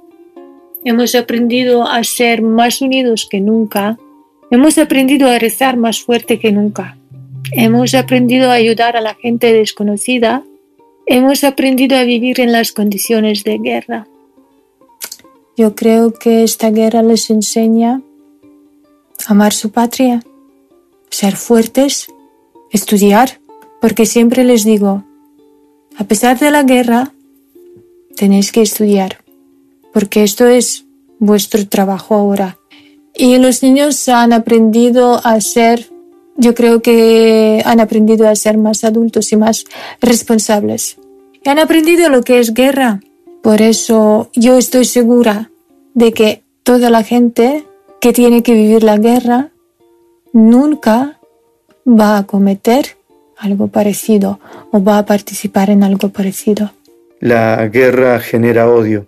Hemos 0.86 1.15
aprendido 1.15 1.88
a 1.88 2.03
ser 2.03 2.41
más 2.41 2.81
unidos 2.81 3.25
que 3.29 3.39
nunca. 3.39 3.97
Hemos 4.51 4.77
aprendido 4.77 5.29
a 5.29 5.39
rezar 5.39 5.77
más 5.77 6.01
fuerte 6.01 6.39
que 6.39 6.51
nunca. 6.51 6.97
Hemos 7.53 7.95
aprendido 7.95 8.49
a 8.49 8.55
ayudar 8.55 8.97
a 8.97 9.01
la 9.01 9.15
gente 9.15 9.53
desconocida. 9.53 10.43
Hemos 11.06 11.43
aprendido 11.43 11.97
a 11.97 12.04
vivir 12.04 12.39
en 12.39 12.51
las 12.51 12.72
condiciones 12.72 13.43
de 13.43 13.58
guerra. 13.58 14.08
Yo 15.58 15.76
creo 15.76 16.14
que 16.14 16.43
esta 16.43 16.72
guerra 16.72 17.04
les 17.04 17.30
enseña 17.30 18.01
a 19.28 19.32
amar 19.32 19.54
su 19.54 19.72
patria, 19.72 20.24
ser 21.10 21.36
fuertes, 21.36 22.08
estudiar, 22.72 23.39
porque 23.82 24.06
siempre 24.06 24.43
les 24.43 24.64
digo, 24.64 25.04
a 25.97 26.06
pesar 26.06 26.39
de 26.39 26.49
la 26.51 26.64
guerra, 26.64 27.14
tenéis 28.16 28.51
que 28.51 28.62
estudiar 28.62 29.24
porque 29.93 30.24
esto 30.24 30.47
es 30.47 30.86
vuestro 31.20 31.66
trabajo 31.70 32.16
ahora. 32.16 32.58
Y 33.16 33.38
los 33.38 33.62
niños 33.62 34.10
han 34.10 34.34
aprendido 34.34 35.22
a 35.24 35.39
ser, 35.39 35.93
yo 36.38 36.53
creo 36.53 36.81
que 36.81 37.61
han 37.65 37.79
aprendido 37.79 38.27
a 38.27 38.36
ser 38.36 38.57
más 38.57 38.84
adultos 38.84 39.31
y 39.31 39.38
más 39.38 39.65
responsables. 40.01 40.97
Y 41.43 41.49
han 41.49 41.59
aprendido 41.59 42.09
lo 42.09 42.23
que 42.23 42.39
es 42.39 42.53
guerra. 42.53 42.99
Por 43.41 43.61
eso 43.61 44.29
yo 44.34 44.57
estoy 44.57 44.86
segura 44.86 45.49
de 45.93 46.13
que 46.13 46.43
toda 46.63 46.89
la 46.89 47.03
gente 47.03 47.65
que 47.99 48.13
tiene 48.13 48.43
que 48.43 48.53
vivir 48.53 48.84
la 48.84 48.97
guerra 48.97 49.49
nunca 50.31 51.19
va 51.88 52.17
a 52.17 52.25
cometer 52.25 52.97
algo 53.38 53.67
parecido 53.67 54.39
o 54.71 54.84
va 54.84 54.97
a 54.99 55.05
participar 55.05 55.69
en 55.69 55.84
algo 55.84 56.09
parecido. 56.09 56.71
La 57.19 57.67
guerra 57.67 58.19
genera 58.19 58.69
odio 58.69 59.07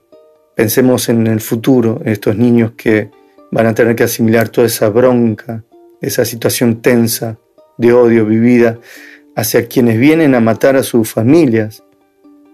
Pensemos 0.55 1.09
en 1.09 1.27
el 1.27 1.41
futuro, 1.41 2.01
estos 2.05 2.37
niños 2.37 2.71
que 2.77 3.09
van 3.51 3.67
a 3.67 3.75
tener 3.75 3.93
que 3.93 4.03
asimilar 4.03 4.47
toda 4.47 4.67
esa 4.67 4.87
bronca, 4.87 5.63
esa 6.01 6.25
situación 6.25 6.81
tensa 6.81 7.37
de 7.77 7.93
odio 7.93 8.25
vivida 8.25 8.79
hacia 9.35 9.67
quienes 9.67 9.99
vienen 9.99 10.35
a 10.35 10.39
matar 10.39 10.75
a 10.75 10.83
sus 10.83 11.11
familias, 11.11 11.83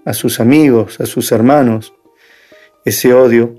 a 0.06 0.14
sus 0.14 0.39
amigos, 0.39 1.00
a 1.00 1.06
sus 1.06 1.32
hermanos. 1.32 1.94
Ese 2.86 3.14
odio 3.14 3.56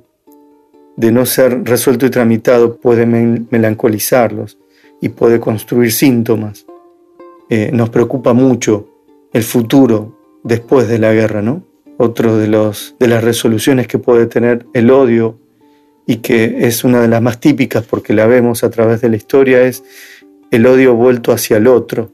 de 0.96 1.12
no 1.12 1.24
ser 1.26 1.64
resuelto 1.64 2.06
y 2.06 2.10
tramitado 2.10 2.76
puede 2.76 3.06
melancolizarlos 3.06 4.58
y 5.00 5.10
puede 5.10 5.40
construir 5.40 5.92
síntomas. 5.92 6.66
Eh, 7.48 7.70
nos 7.72 7.90
preocupa 7.90 8.32
mucho 8.32 8.88
el 9.32 9.42
futuro 9.42 10.18
después 10.42 10.88
de 10.88 10.98
la 10.98 11.12
guerra, 11.12 11.42
¿no? 11.42 11.64
otro 12.02 12.36
de, 12.36 12.48
los, 12.48 12.96
de 12.98 13.08
las 13.08 13.22
resoluciones 13.22 13.86
que 13.86 13.98
puede 13.98 14.26
tener 14.26 14.66
el 14.74 14.90
odio 14.90 15.38
y 16.12 16.16
que 16.16 16.66
es 16.66 16.84
una 16.84 17.00
de 17.00 17.08
las 17.08 17.22
más 17.22 17.40
típicas 17.40 17.86
porque 17.86 18.12
la 18.12 18.26
vemos 18.26 18.64
a 18.64 18.70
través 18.70 19.00
de 19.00 19.08
la 19.08 19.16
historia 19.16 19.62
es 19.62 19.82
el 20.50 20.66
odio 20.66 20.94
vuelto 20.94 21.32
hacia 21.32 21.56
el 21.56 21.66
otro, 21.66 22.12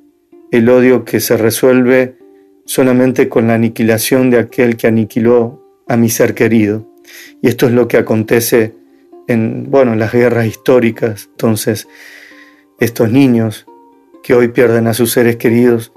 el 0.53 0.69
odio 0.69 1.05
que 1.05 1.19
se 1.19 1.37
resuelve 1.37 2.15
solamente 2.65 3.29
con 3.29 3.49
la 3.49 3.55
aniquilación 3.55 4.31
de 4.31 4.39
aquel 4.39 4.77
que 4.77 4.87
aniquiló 4.87 5.83
a 5.89 5.97
mi 5.97 6.11
ser 6.11 6.35
querido. 6.35 6.87
Y 7.43 7.49
esto 7.49 7.67
es 7.67 7.73
lo 7.73 7.89
que 7.89 7.97
acontece 7.97 8.73
en 9.27 9.69
bueno, 9.69 9.97
las 9.97 10.13
guerras 10.13 10.47
históricas. 10.47 11.29
Entonces, 11.33 11.89
estos 12.79 13.11
niños 13.11 13.67
que 14.23 14.35
hoy 14.35 14.47
pierden 14.47 14.87
a 14.87 14.95
sus 14.95 15.11
seres 15.11 15.39
queridos 15.39 15.93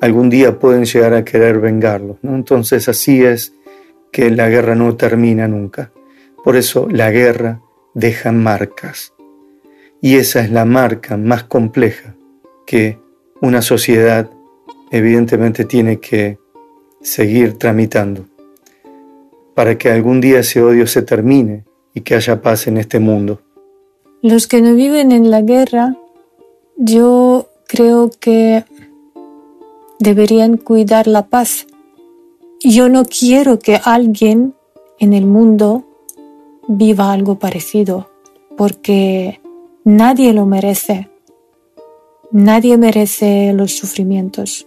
algún 0.00 0.28
día 0.28 0.58
pueden 0.58 0.86
llegar 0.86 1.14
a 1.14 1.24
querer 1.24 1.60
vengarlos. 1.60 2.16
¿no? 2.22 2.34
Entonces 2.34 2.88
así 2.88 3.22
es 3.22 3.54
que 4.10 4.28
la 4.32 4.48
guerra 4.48 4.74
no 4.74 4.96
termina 4.96 5.46
nunca. 5.46 5.92
Por 6.44 6.56
eso 6.56 6.88
la 6.90 7.10
guerra 7.10 7.62
deja 7.94 8.30
marcas. 8.30 9.14
Y 10.02 10.16
esa 10.16 10.40
es 10.40 10.50
la 10.50 10.66
marca 10.66 11.16
más 11.16 11.44
compleja 11.44 12.14
que 12.66 12.98
una 13.40 13.62
sociedad 13.62 14.30
evidentemente 14.90 15.64
tiene 15.64 15.98
que 16.00 16.38
seguir 17.00 17.58
tramitando 17.58 18.26
para 19.54 19.78
que 19.78 19.90
algún 19.90 20.20
día 20.20 20.40
ese 20.40 20.62
odio 20.62 20.86
se 20.86 21.02
termine 21.02 21.64
y 21.94 22.02
que 22.02 22.14
haya 22.14 22.42
paz 22.42 22.66
en 22.66 22.76
este 22.76 22.98
mundo. 22.98 23.40
Los 24.20 24.46
que 24.46 24.60
no 24.60 24.74
viven 24.74 25.12
en 25.12 25.30
la 25.30 25.40
guerra, 25.40 25.96
yo 26.76 27.48
creo 27.66 28.10
que 28.20 28.64
deberían 29.98 30.56
cuidar 30.56 31.06
la 31.06 31.26
paz. 31.28 31.66
Yo 32.62 32.88
no 32.88 33.04
quiero 33.04 33.58
que 33.58 33.80
alguien 33.82 34.54
en 34.98 35.12
el 35.12 35.24
mundo 35.24 35.84
viva 36.68 37.12
algo 37.12 37.38
parecido, 37.38 38.10
porque 38.56 39.40
nadie 39.84 40.32
lo 40.32 40.46
merece. 40.46 41.10
Nadie 42.30 42.76
merece 42.78 43.52
los 43.52 43.76
sufrimientos. 43.76 44.66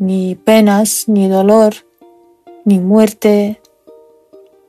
ni 0.00 0.34
penas, 0.34 1.04
ni 1.08 1.28
dolor, 1.28 1.74
ni 2.64 2.78
muerte. 2.78 3.60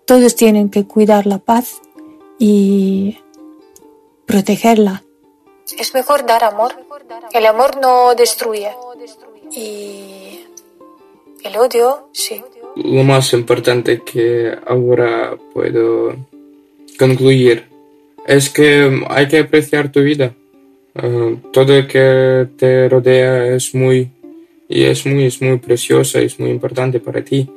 Todos 0.05 0.36
tienen 0.36 0.70
que 0.70 0.86
cuidar 0.86 1.26
la 1.26 1.39
paz 1.39 1.82
y 2.38 3.18
protegerla. 4.26 5.03
Es 5.78 5.93
mejor 5.93 6.26
dar 6.26 6.43
amor. 6.43 6.76
El 7.32 7.45
amor 7.45 7.80
no 7.82 8.14
destruye. 8.14 8.76
Y 9.51 10.45
el 11.43 11.57
odio, 11.57 12.09
sí. 12.12 12.43
Lo 12.76 13.03
más 13.03 13.34
importante 13.34 14.01
que 14.01 14.53
ahora 14.65 15.38
puedo 15.53 16.15
concluir 16.97 17.63
es 18.26 18.49
que 18.49 19.03
hay 19.09 19.28
que 19.28 19.39
apreciar 19.39 19.91
tu 19.91 20.01
vida. 20.01 20.34
Uh, 20.93 21.38
todo 21.51 21.82
lo 21.82 21.88
que 21.88 22.47
te 22.57 22.89
rodea 22.89 23.55
es 23.55 23.74
muy 23.74 24.09
y 24.67 24.84
es 24.84 25.05
muy 25.05 25.26
es 25.26 25.41
muy 25.41 25.57
preciosa 25.57 26.19
es 26.19 26.39
muy 26.39 26.49
importante 26.49 26.99
para 26.99 27.24
ti. 27.24 27.49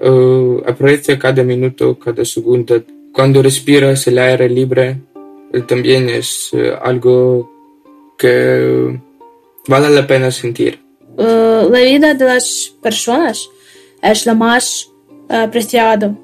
Uh, 0.00 0.62
aprecia 0.66 1.18
cada 1.18 1.42
minuto 1.42 1.98
cada 1.98 2.24
segundo. 2.24 2.82
Cuando 3.12 3.42
respiras 3.42 4.06
el 4.06 4.18
aire 4.18 4.48
libre 4.48 4.98
también 5.66 6.08
es 6.10 6.50
algo 6.82 7.50
que 8.18 8.98
vale 9.66 9.90
la 9.90 10.06
pena 10.06 10.30
sentir. 10.30 10.80
La 11.16 11.80
vida 11.80 12.12
de 12.12 12.24
las 12.26 12.74
personas 12.82 13.48
es 14.02 14.26
lo 14.26 14.34
más 14.34 14.90
apreciado 15.28 16.16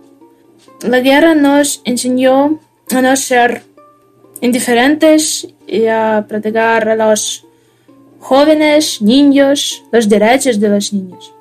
la 0.83 1.01
guerra 1.01 1.35
nos 1.35 1.81
enseñó 1.85 2.59
a 2.91 3.01
no 3.01 3.17
ser 3.17 3.63
indiferentes 4.41 5.47
y 5.67 5.87
a 5.87 6.25
proteger 6.29 6.89
a 6.89 6.97
los 6.97 7.47
jóvenes, 8.19 9.01
niños, 9.01 9.85
los 9.93 10.09
derechos 10.09 10.59
de 10.59 10.69
los 10.69 10.93
niños. 10.93 11.33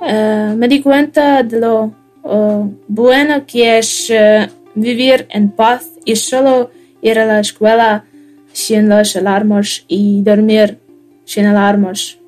Uh, 0.00 0.54
me 0.56 0.68
di 0.68 0.80
cuenta 0.80 1.42
de 1.42 1.60
lo 1.60 1.92
uh, 2.22 2.72
bueno 2.88 3.44
que 3.44 3.78
es 3.78 4.08
uh, 4.10 4.48
vivir 4.74 5.26
en 5.30 5.50
paz 5.50 5.90
y 6.04 6.16
solo 6.16 6.70
ir 7.02 7.18
a 7.18 7.26
la 7.26 7.40
escuela 7.40 8.04
sin 8.52 8.88
los 8.88 9.14
alarmas 9.16 9.84
y 9.88 10.22
dormir 10.22 10.78
sin 11.24 11.46
alarmas. 11.46 12.19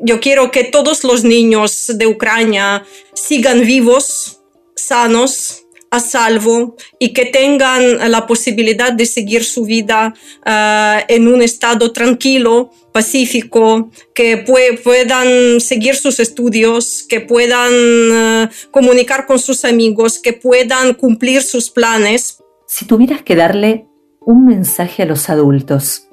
Yo 0.00 0.20
quiero 0.20 0.50
que 0.50 0.64
todos 0.64 1.04
los 1.04 1.24
niños 1.24 1.92
de 1.94 2.06
Ucrania 2.06 2.84
sigan 3.14 3.62
vivos, 3.62 4.40
sanos, 4.74 5.66
a 5.90 6.00
salvo 6.00 6.76
y 6.98 7.12
que 7.12 7.26
tengan 7.26 8.10
la 8.10 8.26
posibilidad 8.26 8.92
de 8.92 9.06
seguir 9.06 9.44
su 9.44 9.64
vida 9.64 10.14
uh, 10.44 11.04
en 11.08 11.28
un 11.28 11.42
estado 11.42 11.92
tranquilo, 11.92 12.70
pacífico, 12.92 13.90
que 14.14 14.38
puedan 14.82 15.60
seguir 15.60 15.96
sus 15.96 16.20
estudios, 16.20 17.04
que 17.08 17.20
puedan 17.20 17.72
uh, 17.72 18.48
comunicar 18.70 19.26
con 19.26 19.38
sus 19.38 19.64
amigos, 19.64 20.18
que 20.18 20.32
puedan 20.32 20.94
cumplir 20.94 21.42
sus 21.42 21.70
planes. 21.70 22.42
Si 22.66 22.84
tuvieras 22.84 23.22
que 23.22 23.36
darle 23.36 23.86
un 24.20 24.44
mensaje 24.44 25.02
a 25.02 25.06
los 25.06 25.28
adultos 25.30 26.08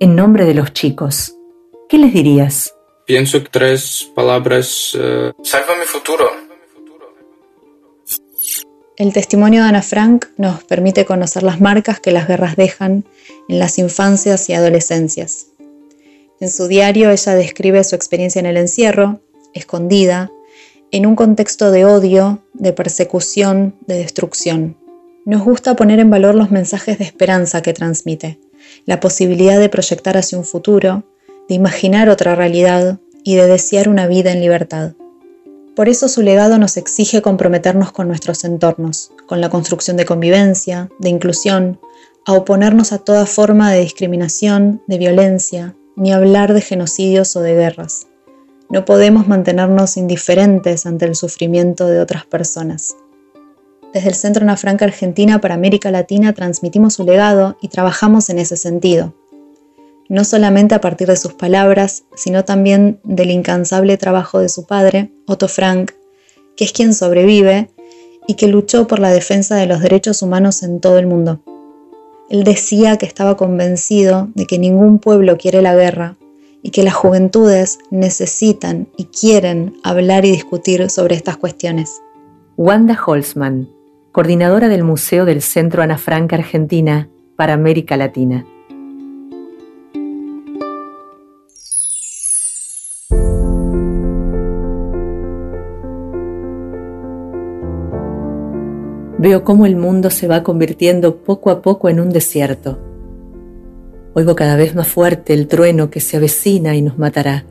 en 0.00 0.16
nombre 0.16 0.44
de 0.44 0.54
los 0.54 0.72
chicos, 0.72 1.36
¿qué 1.88 1.98
les 1.98 2.12
dirías? 2.12 2.73
Pienso 3.06 3.42
que 3.42 3.50
tres 3.50 4.10
palabras. 4.14 4.94
Uh, 4.94 5.32
salva 5.44 5.76
mi 5.78 5.84
futuro. 5.84 6.26
El 8.96 9.12
testimonio 9.12 9.62
de 9.62 9.68
Ana 9.68 9.82
Frank 9.82 10.26
nos 10.38 10.64
permite 10.64 11.04
conocer 11.04 11.42
las 11.42 11.60
marcas 11.60 12.00
que 12.00 12.12
las 12.12 12.26
guerras 12.26 12.56
dejan 12.56 13.04
en 13.48 13.58
las 13.58 13.78
infancias 13.78 14.48
y 14.48 14.54
adolescencias. 14.54 15.48
En 16.40 16.48
su 16.48 16.66
diario 16.66 17.10
ella 17.10 17.34
describe 17.34 17.84
su 17.84 17.94
experiencia 17.94 18.38
en 18.38 18.46
el 18.46 18.56
encierro, 18.56 19.20
escondida, 19.52 20.30
en 20.90 21.06
un 21.06 21.16
contexto 21.16 21.70
de 21.72 21.84
odio, 21.84 22.42
de 22.54 22.72
persecución, 22.72 23.74
de 23.86 23.96
destrucción. 23.96 24.76
Nos 25.26 25.42
gusta 25.42 25.76
poner 25.76 25.98
en 25.98 26.08
valor 26.08 26.34
los 26.34 26.50
mensajes 26.50 26.98
de 26.98 27.04
esperanza 27.04 27.60
que 27.62 27.72
transmite, 27.72 28.38
la 28.86 29.00
posibilidad 29.00 29.58
de 29.58 29.68
proyectar 29.68 30.16
hacia 30.16 30.38
un 30.38 30.44
futuro, 30.44 31.04
de 31.48 31.54
imaginar 31.54 32.08
otra 32.08 32.34
realidad 32.34 32.98
y 33.22 33.36
de 33.36 33.46
desear 33.46 33.88
una 33.88 34.06
vida 34.06 34.32
en 34.32 34.40
libertad. 34.40 34.92
Por 35.74 35.88
eso 35.88 36.08
su 36.08 36.22
legado 36.22 36.58
nos 36.58 36.76
exige 36.76 37.20
comprometernos 37.20 37.90
con 37.90 38.06
nuestros 38.06 38.44
entornos, 38.44 39.10
con 39.26 39.40
la 39.40 39.50
construcción 39.50 39.96
de 39.96 40.04
convivencia, 40.04 40.88
de 41.00 41.08
inclusión, 41.08 41.80
a 42.26 42.32
oponernos 42.32 42.92
a 42.92 42.98
toda 42.98 43.26
forma 43.26 43.72
de 43.72 43.80
discriminación, 43.80 44.82
de 44.86 44.98
violencia, 44.98 45.76
ni 45.96 46.12
hablar 46.12 46.54
de 46.54 46.60
genocidios 46.60 47.34
o 47.36 47.40
de 47.40 47.54
guerras. 47.54 48.06
No 48.70 48.84
podemos 48.84 49.28
mantenernos 49.28 49.96
indiferentes 49.96 50.86
ante 50.86 51.06
el 51.06 51.16
sufrimiento 51.16 51.86
de 51.86 52.00
otras 52.00 52.24
personas. 52.24 52.96
Desde 53.92 54.08
el 54.08 54.14
Centro 54.14 54.42
Ana 54.42 54.56
Franca 54.56 54.84
Argentina 54.84 55.40
para 55.40 55.54
América 55.54 55.90
Latina 55.90 56.32
transmitimos 56.32 56.94
su 56.94 57.04
legado 57.04 57.56
y 57.60 57.68
trabajamos 57.68 58.30
en 58.30 58.38
ese 58.38 58.56
sentido, 58.56 59.14
no 60.08 60.24
solamente 60.24 60.74
a 60.74 60.80
partir 60.80 61.08
de 61.08 61.16
sus 61.16 61.34
palabras, 61.34 62.04
sino 62.14 62.44
también 62.44 63.00
del 63.04 63.30
incansable 63.30 63.96
trabajo 63.96 64.38
de 64.38 64.48
su 64.48 64.66
padre, 64.66 65.10
Otto 65.26 65.48
Frank, 65.48 65.92
que 66.56 66.64
es 66.64 66.72
quien 66.72 66.94
sobrevive 66.94 67.70
y 68.26 68.34
que 68.34 68.48
luchó 68.48 68.86
por 68.86 68.98
la 68.98 69.10
defensa 69.10 69.56
de 69.56 69.66
los 69.66 69.80
derechos 69.80 70.22
humanos 70.22 70.62
en 70.62 70.80
todo 70.80 70.98
el 70.98 71.06
mundo. 71.06 71.40
Él 72.30 72.44
decía 72.44 72.96
que 72.96 73.06
estaba 73.06 73.36
convencido 73.36 74.28
de 74.34 74.46
que 74.46 74.58
ningún 74.58 74.98
pueblo 74.98 75.36
quiere 75.36 75.62
la 75.62 75.74
guerra 75.74 76.16
y 76.62 76.70
que 76.70 76.82
las 76.82 76.94
juventudes 76.94 77.78
necesitan 77.90 78.88
y 78.96 79.04
quieren 79.04 79.74
hablar 79.84 80.24
y 80.24 80.30
discutir 80.30 80.88
sobre 80.88 81.14
estas 81.14 81.36
cuestiones. 81.36 82.00
Wanda 82.56 82.98
Holzman, 83.04 83.68
coordinadora 84.12 84.68
del 84.68 84.84
Museo 84.84 85.26
del 85.26 85.42
Centro 85.42 85.82
Ana 85.82 85.98
Frank 85.98 86.32
Argentina 86.32 87.10
para 87.36 87.52
América 87.52 87.96
Latina. 87.96 88.46
Veo 99.24 99.42
cómo 99.42 99.64
el 99.64 99.74
mundo 99.74 100.10
se 100.10 100.28
va 100.28 100.42
convirtiendo 100.42 101.24
poco 101.24 101.48
a 101.50 101.62
poco 101.62 101.88
en 101.88 101.98
un 101.98 102.10
desierto. 102.10 102.78
Oigo 104.12 104.36
cada 104.36 104.54
vez 104.54 104.74
más 104.74 104.86
fuerte 104.86 105.32
el 105.32 105.48
trueno 105.48 105.88
que 105.88 106.00
se 106.00 106.18
avecina 106.18 106.76
y 106.76 106.82
nos 106.82 106.98
matará. 106.98 107.46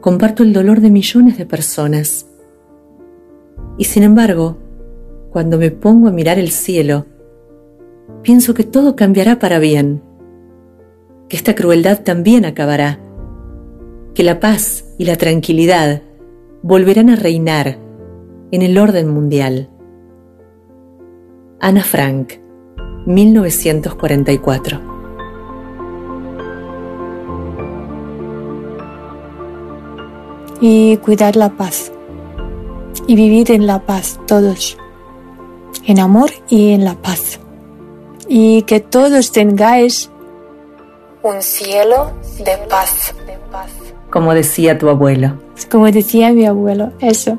Comparto 0.00 0.42
el 0.42 0.52
dolor 0.52 0.80
de 0.80 0.90
millones 0.90 1.38
de 1.38 1.46
personas. 1.46 2.26
Y 3.78 3.84
sin 3.84 4.02
embargo, 4.02 4.58
cuando 5.30 5.56
me 5.56 5.70
pongo 5.70 6.08
a 6.08 6.10
mirar 6.10 6.36
el 6.40 6.50
cielo, 6.50 7.06
pienso 8.22 8.52
que 8.52 8.64
todo 8.64 8.96
cambiará 8.96 9.38
para 9.38 9.60
bien, 9.60 10.02
que 11.28 11.36
esta 11.36 11.54
crueldad 11.54 12.00
también 12.00 12.44
acabará, 12.44 12.98
que 14.14 14.24
la 14.24 14.40
paz 14.40 14.84
y 14.98 15.04
la 15.04 15.14
tranquilidad 15.14 16.02
volverán 16.62 17.08
a 17.08 17.14
reinar 17.14 17.78
en 18.50 18.62
el 18.62 18.78
orden 18.78 19.10
mundial. 19.10 19.68
Ana 21.62 21.84
Frank, 21.84 22.32
1944. 23.04 24.80
Y 30.62 30.96
cuidar 30.98 31.36
la 31.36 31.50
paz. 31.50 31.92
Y 33.06 33.14
vivir 33.14 33.50
en 33.50 33.66
la 33.66 33.80
paz 33.80 34.18
todos. 34.26 34.78
En 35.84 35.98
amor 35.98 36.30
y 36.48 36.72
en 36.72 36.86
la 36.86 36.94
paz. 36.94 37.40
Y 38.26 38.62
que 38.62 38.80
todos 38.80 39.30
tengáis 39.30 40.10
un 41.22 41.42
cielo 41.42 42.12
de 42.38 42.56
paz. 42.70 43.14
Como 44.08 44.32
decía 44.32 44.78
tu 44.78 44.88
abuelo. 44.88 45.34
Como 45.70 45.90
decía 45.90 46.32
mi 46.32 46.46
abuelo, 46.46 46.92
eso. 47.00 47.38